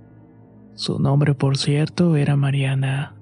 Su 0.75 0.99
nombre, 0.99 1.35
por 1.35 1.57
cierto, 1.57 2.17
era 2.17 2.35
Mariana. 2.35 3.15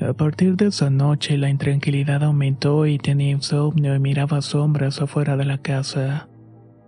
A 0.00 0.12
partir 0.12 0.56
de 0.56 0.66
esa 0.66 0.90
noche 0.90 1.38
la 1.38 1.48
intranquilidad 1.48 2.24
aumentó 2.24 2.84
y 2.86 2.98
tenía 2.98 3.30
insomnio 3.30 3.94
y 3.94 4.00
miraba 4.00 4.42
sombras 4.42 5.00
afuera 5.00 5.36
de 5.36 5.44
la 5.44 5.58
casa. 5.58 6.28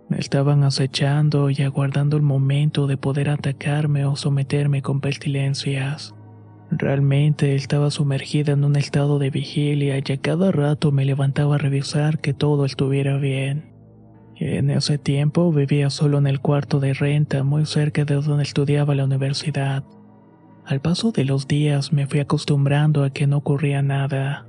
Me 0.09 0.19
estaban 0.19 0.63
acechando 0.63 1.49
y 1.49 1.61
aguardando 1.61 2.17
el 2.17 2.23
momento 2.23 2.85
de 2.85 2.97
poder 2.97 3.29
atacarme 3.29 4.05
o 4.05 4.15
someterme 4.15 4.81
con 4.81 4.99
pestilencias. 4.99 6.13
Realmente 6.69 7.55
estaba 7.55 7.91
sumergida 7.91 8.51
en 8.51 8.65
un 8.65 8.75
estado 8.75 9.19
de 9.19 9.29
vigilia 9.29 9.97
y 9.97 10.11
a 10.11 10.17
cada 10.17 10.51
rato 10.51 10.91
me 10.91 11.05
levantaba 11.05 11.55
a 11.55 11.59
revisar 11.59 12.19
que 12.19 12.33
todo 12.33 12.65
estuviera 12.65 13.17
bien. 13.17 13.73
En 14.35 14.69
ese 14.69 14.97
tiempo 14.97 15.51
vivía 15.51 15.89
solo 15.89 16.17
en 16.17 16.27
el 16.27 16.41
cuarto 16.41 16.79
de 16.79 16.93
renta 16.93 17.43
muy 17.43 17.65
cerca 17.65 18.03
de 18.03 18.15
donde 18.15 18.43
estudiaba 18.43 18.95
la 18.95 19.05
universidad. 19.05 19.83
Al 20.67 20.81
paso 20.81 21.13
de 21.13 21.23
los 21.23 21.47
días 21.47 21.93
me 21.93 22.07
fui 22.07 22.19
acostumbrando 22.19 23.05
a 23.05 23.09
que 23.09 23.25
no 23.25 23.37
ocurría 23.37 23.81
nada. 23.81 24.47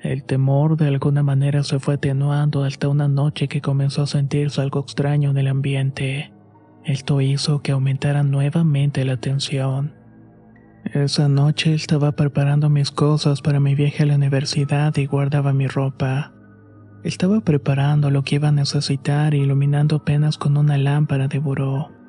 El 0.00 0.24
temor 0.24 0.78
de 0.78 0.88
alguna 0.88 1.22
manera 1.22 1.62
se 1.62 1.78
fue 1.78 1.94
atenuando 1.94 2.64
hasta 2.64 2.88
una 2.88 3.06
noche 3.06 3.48
que 3.48 3.60
comenzó 3.60 4.02
a 4.02 4.06
sentirse 4.06 4.62
algo 4.62 4.80
extraño 4.80 5.30
en 5.30 5.36
el 5.36 5.48
ambiente. 5.48 6.32
Esto 6.86 7.20
hizo 7.20 7.60
que 7.60 7.72
aumentara 7.72 8.22
nuevamente 8.22 9.04
la 9.04 9.18
tensión. 9.18 9.92
Esa 10.86 11.28
noche 11.28 11.74
estaba 11.74 12.12
preparando 12.12 12.70
mis 12.70 12.90
cosas 12.90 13.42
para 13.42 13.60
mi 13.60 13.74
viaje 13.74 14.04
a 14.04 14.06
la 14.06 14.14
universidad 14.14 14.96
y 14.96 15.04
guardaba 15.04 15.52
mi 15.52 15.66
ropa. 15.66 16.32
Estaba 17.04 17.42
preparando 17.42 18.10
lo 18.10 18.22
que 18.22 18.36
iba 18.36 18.48
a 18.48 18.52
necesitar 18.52 19.34
y 19.34 19.42
iluminando 19.42 19.96
apenas 19.96 20.38
con 20.38 20.56
una 20.56 20.78
lámpara 20.78 21.28
de 21.28 21.40
buró. 21.40 22.01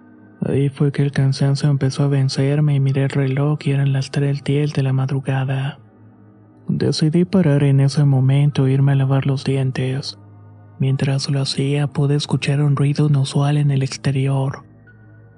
Ahí 0.46 0.70
fue 0.70 0.92
que 0.92 1.02
el 1.02 1.12
cansancio 1.12 1.70
empezó 1.70 2.04
a 2.04 2.08
vencerme 2.08 2.76
y 2.76 2.80
miré 2.80 3.04
el 3.04 3.10
reloj 3.10 3.60
y 3.64 3.72
eran 3.72 3.94
las 3.94 4.12
3.10 4.12 4.74
de 4.74 4.84
la 4.84 4.94
madrugada. 4.94 5.80
Decidí 6.68 7.24
parar 7.26 7.64
en 7.64 7.80
ese 7.80 8.04
momento 8.04 8.68
e 8.68 8.74
irme 8.74 8.94
a 8.94 8.96
lavar 8.96 9.26
los 9.26 9.44
dientes. 9.44 10.20
Mientras 10.80 11.30
lo 11.30 11.42
hacía 11.42 11.88
pude 11.88 12.16
escuchar 12.16 12.62
un 12.62 12.76
ruido 12.76 13.08
inusual 13.08 13.58
en 13.58 13.72
el 13.72 13.84
exterior. 13.84 14.66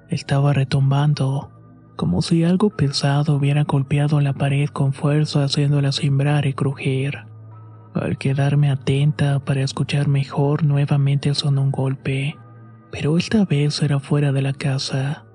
Estaba 0.08 0.52
retumbando 0.52 1.52
como 1.96 2.20
si 2.20 2.44
algo 2.44 2.70
pesado 2.70 3.36
hubiera 3.36 3.64
golpeado 3.64 4.20
la 4.20 4.34
pared 4.34 4.68
con 4.68 4.92
fuerza 4.92 5.44
haciéndola 5.44 5.92
cimbrar 5.92 6.46
y 6.46 6.52
crujir. 6.52 7.24
Al 7.94 8.18
quedarme 8.18 8.70
atenta 8.70 9.38
para 9.40 9.62
escuchar 9.62 10.06
mejor, 10.06 10.62
nuevamente 10.62 11.34
sonó 11.34 11.62
un 11.62 11.70
golpe, 11.70 12.36
pero 12.96 13.18
esta 13.18 13.44
vez 13.44 13.82
era 13.82 14.00
fuera 14.00 14.32
de 14.32 14.40
la 14.40 14.54
casa. 14.54 15.26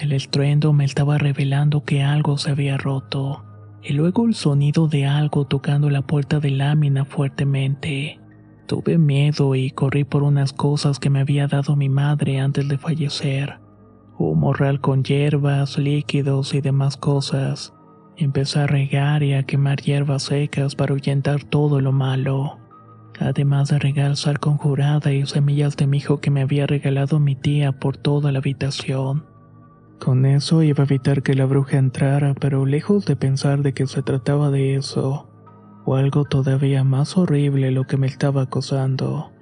El 0.00 0.10
estruendo 0.10 0.72
me 0.72 0.84
estaba 0.84 1.16
revelando 1.16 1.84
que 1.84 2.02
algo 2.02 2.38
se 2.38 2.50
había 2.50 2.76
roto, 2.76 3.44
y 3.84 3.92
luego 3.92 4.26
el 4.26 4.34
sonido 4.34 4.88
de 4.88 5.06
algo 5.06 5.46
tocando 5.46 5.90
la 5.90 6.02
puerta 6.02 6.40
de 6.40 6.50
lámina 6.50 7.04
fuertemente. 7.04 8.18
Tuve 8.66 8.98
miedo 8.98 9.54
y 9.54 9.70
corrí 9.70 10.02
por 10.02 10.24
unas 10.24 10.52
cosas 10.52 10.98
que 10.98 11.08
me 11.08 11.20
había 11.20 11.46
dado 11.46 11.76
mi 11.76 11.88
madre 11.88 12.40
antes 12.40 12.66
de 12.66 12.78
fallecer 12.78 13.60
un 14.18 14.40
morral 14.40 14.80
con 14.80 15.04
hierbas, 15.04 15.78
líquidos 15.78 16.52
y 16.52 16.60
demás 16.60 16.96
cosas. 16.96 17.72
Empecé 18.16 18.58
a 18.58 18.66
regar 18.66 19.22
y 19.22 19.34
a 19.34 19.44
quemar 19.44 19.80
hierbas 19.80 20.24
secas 20.24 20.74
para 20.74 20.92
ahuyentar 20.92 21.44
todo 21.44 21.80
lo 21.80 21.92
malo. 21.92 22.58
Además 23.20 23.68
de 23.68 23.78
regar 23.78 24.16
sal 24.16 24.38
conjurada 24.38 25.12
y 25.12 25.26
semillas 25.26 25.76
de 25.76 25.86
mijo 25.86 26.20
que 26.20 26.30
me 26.30 26.42
había 26.42 26.66
regalado 26.66 27.18
mi 27.18 27.34
tía 27.34 27.72
por 27.72 27.96
toda 27.96 28.30
la 28.32 28.38
habitación. 28.38 29.26
Con 29.98 30.26
eso 30.26 30.62
iba 30.62 30.84
a 30.84 30.86
evitar 30.86 31.22
que 31.22 31.34
la 31.34 31.44
bruja 31.44 31.78
entrara, 31.78 32.34
pero 32.34 32.64
lejos 32.64 33.04
de 33.06 33.16
pensar 33.16 33.62
de 33.62 33.74
que 33.74 33.86
se 33.86 34.02
trataba 34.02 34.50
de 34.50 34.76
eso, 34.76 35.28
o 35.84 35.96
algo 35.96 36.24
todavía 36.24 36.84
más 36.84 37.16
horrible 37.16 37.72
lo 37.72 37.84
que 37.84 37.96
me 37.96 38.06
estaba 38.06 38.42
acosando. 38.42 39.32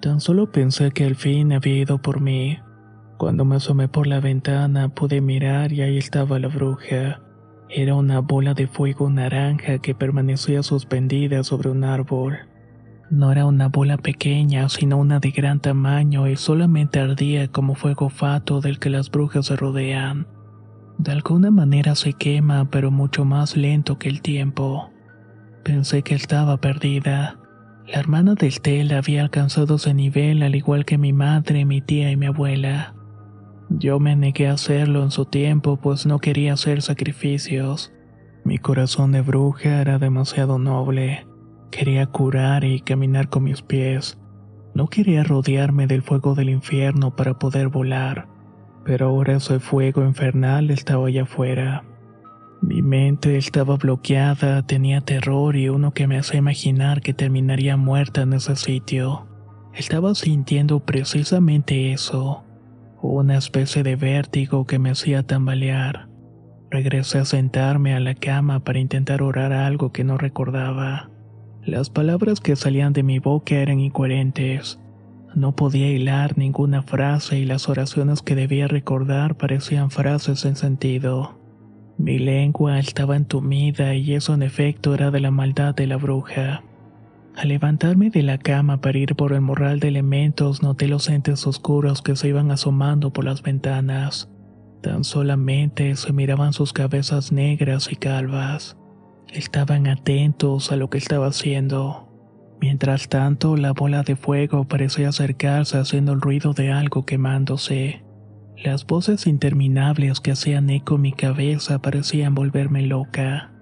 Tan 0.00 0.20
solo 0.20 0.50
pensé 0.50 0.90
que 0.92 1.04
al 1.04 1.16
fin 1.16 1.52
había 1.52 1.76
ido 1.76 1.98
por 1.98 2.22
mí. 2.22 2.58
Cuando 3.18 3.44
me 3.44 3.56
asomé 3.56 3.88
por 3.88 4.06
la 4.06 4.20
ventana 4.20 4.88
pude 4.88 5.20
mirar 5.20 5.72
y 5.74 5.82
ahí 5.82 5.98
estaba 5.98 6.38
la 6.38 6.48
bruja. 6.48 7.20
Era 7.68 7.94
una 7.94 8.20
bola 8.20 8.54
de 8.54 8.66
fuego 8.66 9.10
naranja 9.10 9.78
que 9.78 9.94
permanecía 9.94 10.62
suspendida 10.62 11.44
sobre 11.44 11.68
un 11.68 11.84
árbol. 11.84 12.49
No 13.10 13.32
era 13.32 13.44
una 13.44 13.68
bola 13.68 13.96
pequeña, 13.96 14.68
sino 14.68 14.96
una 14.96 15.18
de 15.18 15.32
gran 15.32 15.58
tamaño 15.58 16.28
y 16.28 16.36
solamente 16.36 17.00
ardía 17.00 17.48
como 17.48 17.74
fuego 17.74 18.08
fato 18.08 18.60
del 18.60 18.78
que 18.78 18.88
las 18.88 19.10
brujas 19.10 19.46
se 19.46 19.56
rodean. 19.56 20.28
De 20.96 21.10
alguna 21.10 21.50
manera 21.50 21.96
se 21.96 22.12
quema, 22.12 22.70
pero 22.70 22.92
mucho 22.92 23.24
más 23.24 23.56
lento 23.56 23.98
que 23.98 24.08
el 24.08 24.22
tiempo. 24.22 24.90
Pensé 25.64 26.02
que 26.02 26.14
estaba 26.14 26.58
perdida. 26.58 27.40
La 27.88 27.98
hermana 27.98 28.34
del 28.34 28.60
Tel 28.60 28.92
había 28.92 29.22
alcanzado 29.22 29.74
ese 29.74 29.92
nivel 29.92 30.44
al 30.44 30.54
igual 30.54 30.84
que 30.84 30.96
mi 30.96 31.12
madre, 31.12 31.64
mi 31.64 31.80
tía 31.80 32.12
y 32.12 32.16
mi 32.16 32.26
abuela. 32.26 32.94
Yo 33.70 33.98
me 33.98 34.14
negué 34.14 34.46
a 34.46 34.52
hacerlo 34.52 35.02
en 35.02 35.10
su 35.10 35.24
tiempo 35.24 35.78
pues 35.78 36.06
no 36.06 36.20
quería 36.20 36.52
hacer 36.52 36.80
sacrificios. 36.80 37.92
Mi 38.44 38.58
corazón 38.58 39.10
de 39.10 39.20
bruja 39.20 39.80
era 39.80 39.98
demasiado 39.98 40.60
noble. 40.60 41.26
Quería 41.70 42.06
curar 42.06 42.64
y 42.64 42.80
caminar 42.80 43.28
con 43.28 43.44
mis 43.44 43.62
pies. 43.62 44.18
No 44.74 44.88
quería 44.88 45.22
rodearme 45.24 45.86
del 45.86 46.02
fuego 46.02 46.34
del 46.34 46.50
infierno 46.50 47.14
para 47.16 47.38
poder 47.38 47.68
volar, 47.68 48.28
pero 48.84 49.08
ahora 49.08 49.36
ese 49.36 49.60
fuego 49.60 50.04
infernal 50.04 50.70
estaba 50.70 51.08
allá 51.08 51.22
afuera. 51.22 51.84
Mi 52.62 52.82
mente 52.82 53.36
estaba 53.36 53.76
bloqueada, 53.76 54.66
tenía 54.66 55.00
terror 55.00 55.56
y 55.56 55.68
uno 55.68 55.92
que 55.92 56.06
me 56.06 56.18
hacía 56.18 56.38
imaginar 56.38 57.00
que 57.00 57.14
terminaría 57.14 57.76
muerta 57.76 58.22
en 58.22 58.34
ese 58.34 58.54
sitio. 58.56 59.26
Estaba 59.72 60.14
sintiendo 60.14 60.80
precisamente 60.80 61.92
eso, 61.92 62.44
una 63.00 63.38
especie 63.38 63.82
de 63.82 63.96
vértigo 63.96 64.66
que 64.66 64.78
me 64.78 64.90
hacía 64.90 65.22
tambalear. 65.22 66.08
Regresé 66.70 67.18
a 67.18 67.24
sentarme 67.24 67.94
a 67.94 68.00
la 68.00 68.14
cama 68.14 68.60
para 68.60 68.78
intentar 68.78 69.22
orar 69.22 69.52
algo 69.52 69.90
que 69.90 70.04
no 70.04 70.18
recordaba. 70.18 71.09
Las 71.64 71.90
palabras 71.90 72.40
que 72.40 72.56
salían 72.56 72.94
de 72.94 73.02
mi 73.02 73.18
boca 73.18 73.56
eran 73.56 73.80
incoherentes. 73.80 74.80
No 75.34 75.54
podía 75.54 75.90
hilar 75.90 76.38
ninguna 76.38 76.82
frase 76.82 77.38
y 77.38 77.44
las 77.44 77.68
oraciones 77.68 78.22
que 78.22 78.34
debía 78.34 78.66
recordar 78.66 79.36
parecían 79.36 79.90
frases 79.90 80.40
sin 80.40 80.56
sentido. 80.56 81.38
Mi 81.98 82.18
lengua 82.18 82.78
estaba 82.78 83.14
entumida 83.14 83.94
y 83.94 84.14
eso 84.14 84.32
en 84.32 84.42
efecto 84.42 84.94
era 84.94 85.10
de 85.10 85.20
la 85.20 85.30
maldad 85.30 85.74
de 85.74 85.86
la 85.86 85.98
bruja. 85.98 86.62
Al 87.36 87.48
levantarme 87.48 88.08
de 88.08 88.22
la 88.22 88.38
cama 88.38 88.80
para 88.80 88.98
ir 88.98 89.14
por 89.14 89.34
el 89.34 89.42
morral 89.42 89.80
de 89.80 89.88
elementos 89.88 90.62
noté 90.62 90.88
los 90.88 91.10
entes 91.10 91.46
oscuros 91.46 92.00
que 92.00 92.16
se 92.16 92.28
iban 92.28 92.50
asomando 92.50 93.12
por 93.12 93.24
las 93.26 93.42
ventanas. 93.42 94.30
Tan 94.82 95.04
solamente 95.04 95.94
se 95.96 96.12
miraban 96.14 96.54
sus 96.54 96.72
cabezas 96.72 97.32
negras 97.32 97.92
y 97.92 97.96
calvas. 97.96 98.79
Estaban 99.32 99.86
atentos 99.86 100.72
a 100.72 100.76
lo 100.76 100.90
que 100.90 100.98
estaba 100.98 101.28
haciendo. 101.28 102.08
Mientras 102.60 103.08
tanto, 103.08 103.56
la 103.56 103.72
bola 103.72 104.02
de 104.02 104.16
fuego 104.16 104.66
parecía 104.66 105.10
acercarse 105.10 105.78
haciendo 105.78 106.12
el 106.12 106.20
ruido 106.20 106.52
de 106.52 106.72
algo 106.72 107.06
quemándose. 107.06 108.04
Las 108.56 108.84
voces 108.86 109.28
interminables 109.28 110.20
que 110.20 110.32
hacían 110.32 110.68
eco 110.68 110.96
en 110.96 111.02
mi 111.02 111.12
cabeza 111.12 111.78
parecían 111.78 112.34
volverme 112.34 112.82
loca, 112.82 113.52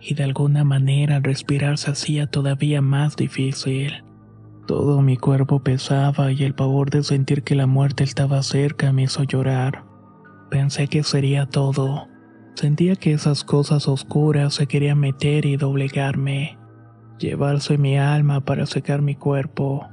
y 0.00 0.14
de 0.14 0.24
alguna 0.24 0.64
manera 0.64 1.20
respirar 1.20 1.76
se 1.76 1.90
hacía 1.90 2.26
todavía 2.26 2.80
más 2.80 3.14
difícil. 3.14 4.02
Todo 4.66 5.02
mi 5.02 5.18
cuerpo 5.18 5.62
pesaba 5.62 6.32
y 6.32 6.42
el 6.42 6.54
pavor 6.54 6.90
de 6.90 7.02
sentir 7.02 7.42
que 7.42 7.54
la 7.54 7.66
muerte 7.66 8.02
estaba 8.02 8.42
cerca 8.42 8.92
me 8.92 9.02
hizo 9.02 9.24
llorar. 9.24 9.84
Pensé 10.50 10.88
que 10.88 11.02
sería 11.02 11.46
todo 11.46 12.08
Sentía 12.58 12.96
que 12.96 13.12
esas 13.12 13.44
cosas 13.44 13.86
oscuras 13.86 14.54
se 14.54 14.66
querían 14.66 14.98
meter 14.98 15.46
y 15.46 15.56
doblegarme, 15.56 16.58
llevarse 17.16 17.78
mi 17.78 17.96
alma 17.96 18.40
para 18.40 18.66
secar 18.66 19.00
mi 19.00 19.14
cuerpo. 19.14 19.86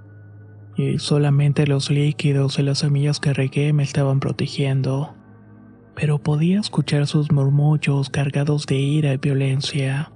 Y 0.76 0.98
solamente 0.98 1.68
los 1.68 1.92
líquidos 1.92 2.58
y 2.58 2.64
las 2.64 2.80
semillas 2.80 3.20
que 3.20 3.34
regué 3.34 3.72
me 3.72 3.84
estaban 3.84 4.20
protegiendo. 4.20 5.14
Pero 5.94 6.18
podía 6.18 6.60
escuchar 6.60 7.06
sus 7.06 7.32
murmullos 7.32 8.10
cargados 8.10 8.66
de 8.66 8.78
ira 8.78 9.14
y 9.14 9.18
violencia. 9.18 10.12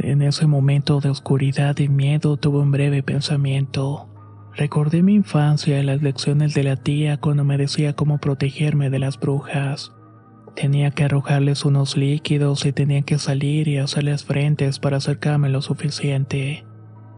En 0.00 0.22
ese 0.22 0.48
momento 0.48 0.98
de 0.98 1.10
oscuridad 1.10 1.78
y 1.78 1.88
miedo 1.88 2.36
tuve 2.36 2.58
un 2.58 2.72
breve 2.72 3.04
pensamiento. 3.04 4.08
Recordé 4.56 5.04
mi 5.04 5.14
infancia 5.14 5.78
y 5.78 5.84
las 5.84 6.02
lecciones 6.02 6.52
de 6.52 6.64
la 6.64 6.74
tía 6.74 7.18
cuando 7.18 7.44
me 7.44 7.56
decía 7.56 7.94
cómo 7.94 8.18
protegerme 8.18 8.90
de 8.90 8.98
las 8.98 9.20
brujas. 9.20 9.92
Tenía 10.60 10.90
que 10.90 11.04
arrojarles 11.04 11.64
unos 11.64 11.96
líquidos 11.96 12.66
y 12.66 12.72
tenía 12.72 13.00
que 13.00 13.16
salir 13.16 13.66
y 13.66 13.78
hacerles 13.78 14.24
frentes 14.24 14.78
para 14.78 14.98
acercarme 14.98 15.48
lo 15.48 15.62
suficiente. 15.62 16.66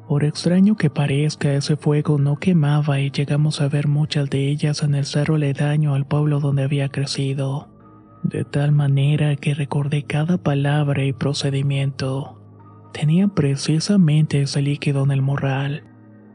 Por 0.07 0.23
extraño 0.23 0.77
que 0.77 0.91
parezca, 0.91 1.53
ese 1.53 1.77
fuego 1.77 2.19
no 2.19 2.37
quemaba 2.37 3.01
y 3.01 3.11
llegamos 3.11 3.61
a 3.61 3.67
ver 3.67 3.89
muchas 3.89 4.31
de 4.31 4.47
ellas 4.47 4.85
en 4.85 4.95
el 4.95 5.07
cerro 5.07 5.35
aledaño 5.35 5.97
al 5.97 6.07
pueblo 6.07 6.39
donde 6.39 6.63
había 6.63 6.89
crecido. 6.91 7.69
De 8.23 8.45
tal 8.45 8.71
manera 8.71 9.35
que 9.35 9.55
recordé 9.55 10.05
cada 10.05 10.39
palabra 10.39 11.05
y 11.05 11.13
procedimiento. 11.13 12.41
Tenía 12.93 13.27
precisamente 13.27 14.43
ese 14.43 14.63
líquido 14.63 15.03
en 15.03 15.11
el 15.11 15.23
morral. 15.23 15.83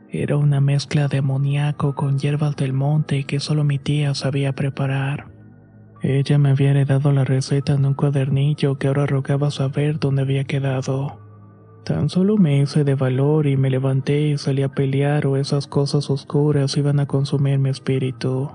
Era 0.10 0.36
una 0.36 0.60
mezcla 0.60 1.08
de 1.08 1.20
amoníaco 1.20 1.96
con 1.96 2.20
hierbas 2.20 2.58
del 2.58 2.74
monte 2.74 3.24
que 3.24 3.40
solo 3.40 3.64
mi 3.64 3.80
tía 3.80 4.14
sabía 4.14 4.52
preparar. 4.52 5.37
Ella 6.02 6.38
me 6.38 6.50
había 6.50 6.72
heredado 6.72 7.12
la 7.12 7.24
receta 7.24 7.74
en 7.74 7.86
un 7.86 7.94
cuadernillo 7.94 8.78
que 8.78 8.88
ahora 8.88 9.06
rogaba 9.06 9.50
saber 9.52 10.00
dónde 10.00 10.22
había 10.22 10.44
quedado. 10.44 11.20
Tan 11.84 12.10
solo 12.10 12.38
me 12.38 12.60
hice 12.60 12.84
de 12.84 12.96
valor 12.96 13.48
y 13.48 13.58
me 13.58 13.70
levanté 13.70 14.28
y 14.28 14.38
salí 14.38 14.62
a 14.62 14.70
pelear 14.70 15.26
o 15.26 15.38
esas 15.38 15.68
cosas 15.68 16.10
oscuras 16.10 16.76
iban 16.78 17.00
a 17.00 17.06
consumir 17.06 17.60
mi 17.60 17.70
espíritu. 17.70 18.52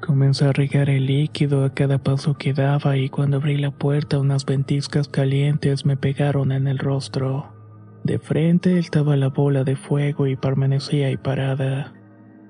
Comencé 0.00 0.44
a 0.44 0.52
regar 0.52 0.90
el 0.90 1.06
líquido 1.06 1.64
a 1.64 1.70
cada 1.72 1.98
paso 1.98 2.34
que 2.34 2.52
daba 2.52 2.98
y 2.98 3.08
cuando 3.08 3.38
abrí 3.38 3.56
la 3.56 3.70
puerta 3.70 4.18
unas 4.18 4.44
ventiscas 4.44 5.08
calientes 5.08 5.86
me 5.86 5.96
pegaron 5.96 6.52
en 6.52 6.68
el 6.68 6.78
rostro. 6.78 7.54
De 8.04 8.18
frente 8.18 8.78
estaba 8.78 9.16
la 9.16 9.28
bola 9.28 9.64
de 9.64 9.76
fuego 9.76 10.26
y 10.26 10.36
permanecía 10.36 11.06
ahí 11.06 11.16
parada. 11.16 11.94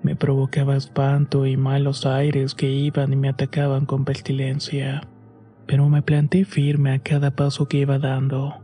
Me 0.04 0.16
provocaba 0.16 0.76
espanto 0.76 1.46
y 1.46 1.56
malos 1.56 2.04
aires 2.04 2.54
que 2.54 2.70
iban 2.70 3.14
y 3.14 3.16
me 3.16 3.30
atacaban 3.30 3.86
con 3.86 4.04
pestilencia. 4.04 5.00
Pero 5.66 5.88
me 5.88 6.02
planté 6.02 6.44
firme 6.44 6.92
a 6.92 6.98
cada 6.98 7.30
paso 7.30 7.68
que 7.68 7.78
iba 7.78 7.98
dando. 7.98 8.54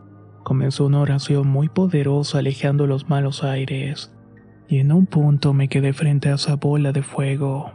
Comenzó 0.44 0.84
una 0.84 1.00
oración 1.00 1.48
muy 1.48 1.70
poderosa 1.70 2.40
alejando 2.40 2.86
los 2.86 3.08
malos 3.08 3.42
aires. 3.42 4.12
Y 4.68 4.80
en 4.80 4.92
un 4.92 5.06
punto 5.06 5.54
me 5.54 5.68
quedé 5.68 5.94
frente 5.94 6.28
a 6.28 6.34
esa 6.34 6.56
bola 6.56 6.92
de 6.92 7.02
fuego. 7.02 7.72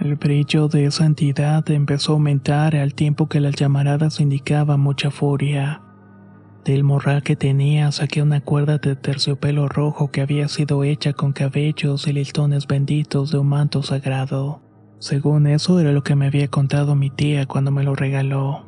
El 0.00 0.16
brillo 0.16 0.68
de 0.68 0.86
esa 0.86 1.04
entidad 1.04 1.70
empezó 1.70 2.12
a 2.12 2.14
aumentar 2.14 2.76
al 2.76 2.94
tiempo 2.94 3.28
que 3.28 3.40
las 3.40 3.56
llamaradas 3.56 4.20
indicaban 4.20 4.80
mucha 4.80 5.10
furia. 5.10 5.82
Del 6.66 6.82
morral 6.82 7.22
que 7.22 7.36
tenía 7.36 7.92
saqué 7.92 8.22
una 8.22 8.40
cuerda 8.40 8.78
de 8.78 8.96
terciopelo 8.96 9.68
rojo 9.68 10.10
que 10.10 10.20
había 10.20 10.48
sido 10.48 10.82
hecha 10.82 11.12
con 11.12 11.32
cabellos 11.32 12.08
y 12.08 12.12
listones 12.12 12.66
benditos 12.66 13.30
de 13.30 13.38
un 13.38 13.46
manto 13.46 13.84
sagrado. 13.84 14.62
Según 14.98 15.46
eso 15.46 15.78
era 15.78 15.92
lo 15.92 16.02
que 16.02 16.16
me 16.16 16.26
había 16.26 16.48
contado 16.48 16.96
mi 16.96 17.08
tía 17.08 17.46
cuando 17.46 17.70
me 17.70 17.84
lo 17.84 17.94
regaló. 17.94 18.66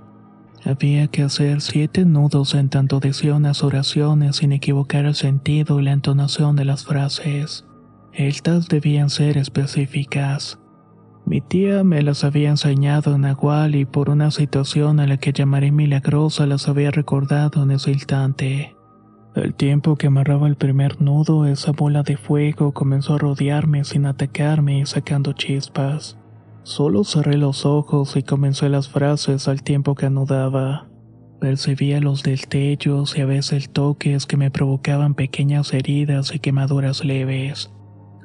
Había 0.65 1.09
que 1.09 1.25
hacer 1.25 1.61
siete 1.61 2.05
nudos 2.05 2.55
en 2.55 2.69
tanto 2.69 3.01
decía 3.01 3.35
unas 3.35 3.65
oraciones 3.65 4.37
sin 4.37 4.53
equivocar 4.53 5.05
el 5.05 5.17
sentido 5.17 5.81
y 5.81 5.83
la 5.83 5.91
entonación 5.91 6.55
de 6.55 6.67
las 6.67 6.85
frases. 6.85 7.65
Estas 8.13 8.69
debían 8.69 9.11
ser 9.11 9.37
específicas. 9.37 10.61
Mi 11.29 11.43
tía 11.43 11.85
me 11.85 12.01
las 12.01 12.25
había 12.25 12.49
enseñado 12.49 13.15
en 13.15 13.21
Nahual 13.21 13.75
y 13.75 13.85
por 13.85 14.09
una 14.09 14.31
situación 14.31 14.99
a 14.99 15.07
la 15.07 15.19
que 15.19 15.35
llamaré 15.35 15.71
milagrosa 15.71 16.47
las 16.47 16.69
había 16.69 16.91
recordado 16.91 17.63
en 17.65 17.71
ese 17.71 17.91
instante. 17.91 18.75
Al 19.35 19.55
tiempo 19.55 19.97
que 19.97 20.07
amarraba 20.07 20.49
el 20.49 20.57
primer 20.57 21.03
nudo, 21.03 21.45
esa 21.45 21.73
bola 21.73 22.03
de 22.03 22.17
fuego 22.17 22.73
comenzó 22.73 23.17
a 23.17 23.19
rodearme 23.19 23.85
sin 23.85 24.07
atacarme 24.07 24.79
y 24.79 24.87
sacando 24.87 25.35
chispas. 25.35 26.17
Solo 26.63 27.05
cerré 27.05 27.37
los 27.37 27.67
ojos 27.67 28.17
y 28.17 28.23
comencé 28.23 28.71
las 28.71 28.89
frases 28.89 29.49
al 29.49 29.63
tiempo 29.63 29.95
que 29.95 30.07
anudaba. 30.07 30.89
Percibía 31.43 32.01
los 32.01 32.23
destellos 32.23 33.19
y 33.19 33.21
a 33.21 33.27
veces 33.27 33.69
toques 33.71 34.25
que 34.25 34.39
me 34.39 34.51
provocaban 34.51 35.13
pequeñas 35.13 35.75
heridas 35.75 36.35
y 36.35 36.39
quemaduras 36.39 37.05
leves 37.05 37.71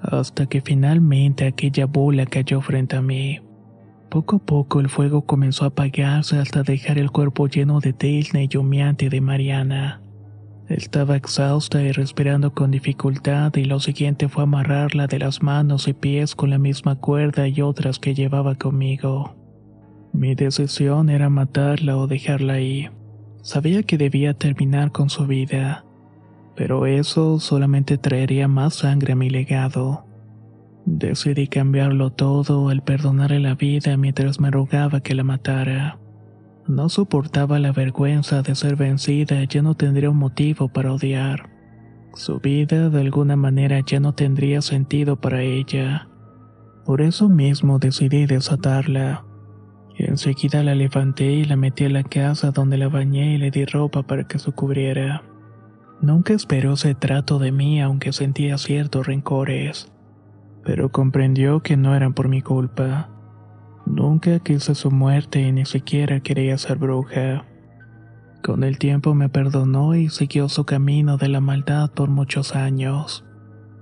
hasta 0.03 0.45
que 0.47 0.61
finalmente 0.61 1.47
aquella 1.47 1.85
bola 1.85 2.25
cayó 2.25 2.61
frente 2.61 2.95
a 2.95 3.01
mí. 3.01 3.39
Poco 4.09 4.35
a 4.35 4.39
poco 4.39 4.79
el 4.79 4.89
fuego 4.89 5.25
comenzó 5.25 5.63
a 5.63 5.69
apagarse 5.69 6.37
hasta 6.37 6.61
dejar 6.61 6.99
el 6.99 7.09
cuerpo 7.09 7.47
lleno 7.47 7.79
de 7.79 7.93
tilne 7.93 8.47
y 8.51 8.57
humeante 8.57 9.09
de 9.09 9.21
Mariana. 9.21 10.01
Estaba 10.67 11.15
exhausta 11.15 11.81
y 11.81 11.91
respirando 11.91 12.53
con 12.53 12.71
dificultad 12.71 13.53
y 13.55 13.65
lo 13.65 13.79
siguiente 13.79 14.29
fue 14.29 14.43
amarrarla 14.43 15.07
de 15.07 15.19
las 15.19 15.41
manos 15.41 15.87
y 15.87 15.93
pies 15.93 16.35
con 16.35 16.49
la 16.49 16.57
misma 16.57 16.95
cuerda 16.95 17.47
y 17.47 17.61
otras 17.61 17.99
que 17.99 18.13
llevaba 18.13 18.55
conmigo. 18.55 19.35
Mi 20.13 20.35
decisión 20.35 21.09
era 21.09 21.29
matarla 21.29 21.97
o 21.97 22.07
dejarla 22.07 22.53
ahí. 22.53 22.89
Sabía 23.41 23.83
que 23.83 23.97
debía 23.97 24.33
terminar 24.33 24.91
con 24.91 25.09
su 25.09 25.25
vida 25.25 25.85
pero 26.55 26.85
eso 26.85 27.39
solamente 27.39 27.97
traería 27.97 28.47
más 28.47 28.75
sangre 28.75 29.13
a 29.13 29.15
mi 29.15 29.29
legado. 29.29 30.05
Decidí 30.85 31.47
cambiarlo 31.47 32.11
todo 32.11 32.69
al 32.69 32.83
perdonarle 32.83 33.39
la 33.39 33.55
vida 33.55 33.97
mientras 33.97 34.39
me 34.39 34.51
rogaba 34.51 34.99
que 34.99 35.15
la 35.15 35.23
matara. 35.23 35.99
No 36.67 36.89
soportaba 36.89 37.59
la 37.59 37.71
vergüenza 37.71 38.41
de 38.41 38.55
ser 38.55 38.75
vencida, 38.75 39.43
ya 39.45 39.61
no 39.61 39.75
tendría 39.75 40.09
un 40.09 40.17
motivo 40.17 40.69
para 40.69 40.93
odiar. 40.93 41.49
Su 42.13 42.39
vida 42.39 42.89
de 42.89 43.01
alguna 43.01 43.35
manera 43.35 43.79
ya 43.85 43.99
no 43.99 44.13
tendría 44.13 44.61
sentido 44.61 45.19
para 45.19 45.41
ella. 45.41 46.07
Por 46.85 47.01
eso 47.01 47.27
mismo 47.29 47.79
decidí 47.79 48.25
desatarla. 48.25 49.25
Enseguida 49.97 50.63
la 50.63 50.75
levanté 50.75 51.31
y 51.31 51.45
la 51.45 51.55
metí 51.55 51.85
a 51.85 51.89
la 51.89 52.03
casa 52.03 52.51
donde 52.51 52.77
la 52.77 52.87
bañé 52.87 53.35
y 53.35 53.37
le 53.37 53.51
di 53.51 53.65
ropa 53.65 54.03
para 54.03 54.27
que 54.27 54.37
se 54.37 54.51
cubriera. 54.51 55.23
Nunca 56.03 56.33
esperó 56.33 56.73
ese 56.73 56.95
trato 56.95 57.39
de 57.39 57.53
mí 57.53 57.81
aunque 57.81 58.11
sentía 58.11 58.57
ciertos 58.57 59.07
rencores, 59.07 59.89
pero 60.65 60.91
comprendió 60.91 61.61
que 61.61 61.77
no 61.77 61.95
eran 61.95 62.13
por 62.13 62.27
mi 62.27 62.41
culpa. 62.41 63.09
Nunca 63.85 64.37
quise 64.39 64.75
su 64.75 64.91
muerte 64.91 65.39
y 65.39 65.53
ni 65.53 65.63
siquiera 65.63 66.19
quería 66.19 66.57
ser 66.57 66.77
bruja. 66.77 67.45
Con 68.43 68.65
el 68.65 68.79
tiempo 68.79 69.13
me 69.15 69.29
perdonó 69.29 69.95
y 69.95 70.09
siguió 70.09 70.49
su 70.49 70.65
camino 70.65 71.15
de 71.15 71.29
la 71.29 71.39
maldad 71.39 71.89
por 71.91 72.09
muchos 72.09 72.53
años. 72.53 73.23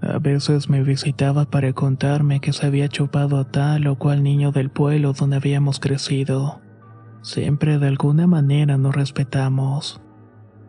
A 0.03 0.19
veces 0.19 0.69
me 0.69 0.83
visitaba 0.83 1.45
para 1.45 1.73
contarme 1.73 2.39
que 2.39 2.53
se 2.53 2.67
había 2.67 2.87
chupado 2.87 3.39
a 3.39 3.45
tal 3.45 3.87
o 3.87 3.95
cual 3.97 4.21
niño 4.21 4.51
del 4.51 4.69
pueblo 4.69 5.13
donde 5.13 5.37
habíamos 5.37 5.79
crecido. 5.79 6.61
Siempre 7.23 7.79
de 7.79 7.87
alguna 7.87 8.27
manera 8.27 8.77
nos 8.77 8.95
respetamos. 8.95 9.99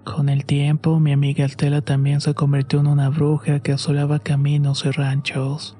Con 0.04 0.28
el 0.28 0.44
tiempo, 0.44 0.98
mi 0.98 1.12
amiga 1.12 1.44
Altela 1.44 1.80
también 1.80 2.20
se 2.20 2.34
convirtió 2.34 2.80
en 2.80 2.88
una 2.88 3.08
bruja 3.08 3.60
que 3.60 3.72
asolaba 3.72 4.18
caminos 4.18 4.84
y 4.84 4.90
ranchos. 4.90 5.76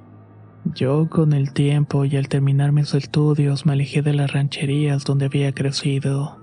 Yo, 0.65 1.09
con 1.11 1.33
el 1.33 1.53
tiempo 1.53 2.05
y 2.05 2.17
al 2.17 2.29
terminar 2.29 2.71
mis 2.71 2.95
estudios, 2.95 3.67
me 3.67 3.73
alejé 3.73 4.01
de 4.01 4.13
las 4.13 4.33
rancherías 4.33 5.05
donde 5.05 5.27
había 5.27 5.53
crecido. 5.53 6.39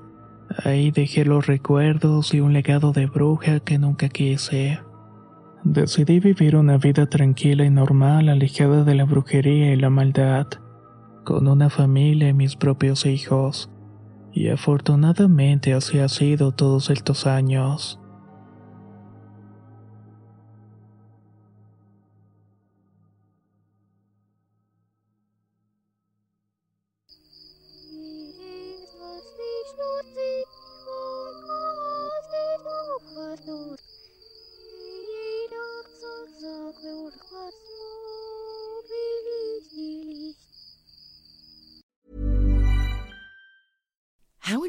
Ahí 0.65 0.91
dejé 0.91 1.23
los 1.23 1.47
recuerdos 1.47 2.33
y 2.33 2.41
un 2.41 2.51
legado 2.51 2.91
de 2.91 3.05
bruja 3.05 3.61
que 3.61 3.77
nunca 3.77 4.09
quise. 4.09 4.79
Decidí 5.63 6.19
vivir 6.19 6.57
una 6.57 6.77
vida 6.77 7.05
tranquila 7.05 7.63
y 7.63 7.69
normal, 7.69 8.27
alejada 8.27 8.83
de 8.83 8.95
la 8.95 9.05
brujería 9.05 9.71
y 9.71 9.77
la 9.77 9.89
maldad, 9.89 10.47
con 11.23 11.47
una 11.47 11.69
familia 11.69 12.27
y 12.27 12.33
mis 12.33 12.57
propios 12.57 13.05
hijos. 13.05 13.69
Y 14.39 14.47
afortunadamente 14.47 15.73
así 15.73 15.99
ha 15.99 16.07
sido 16.07 16.53
todos 16.53 16.91
estos 16.91 17.27
años. 17.27 17.99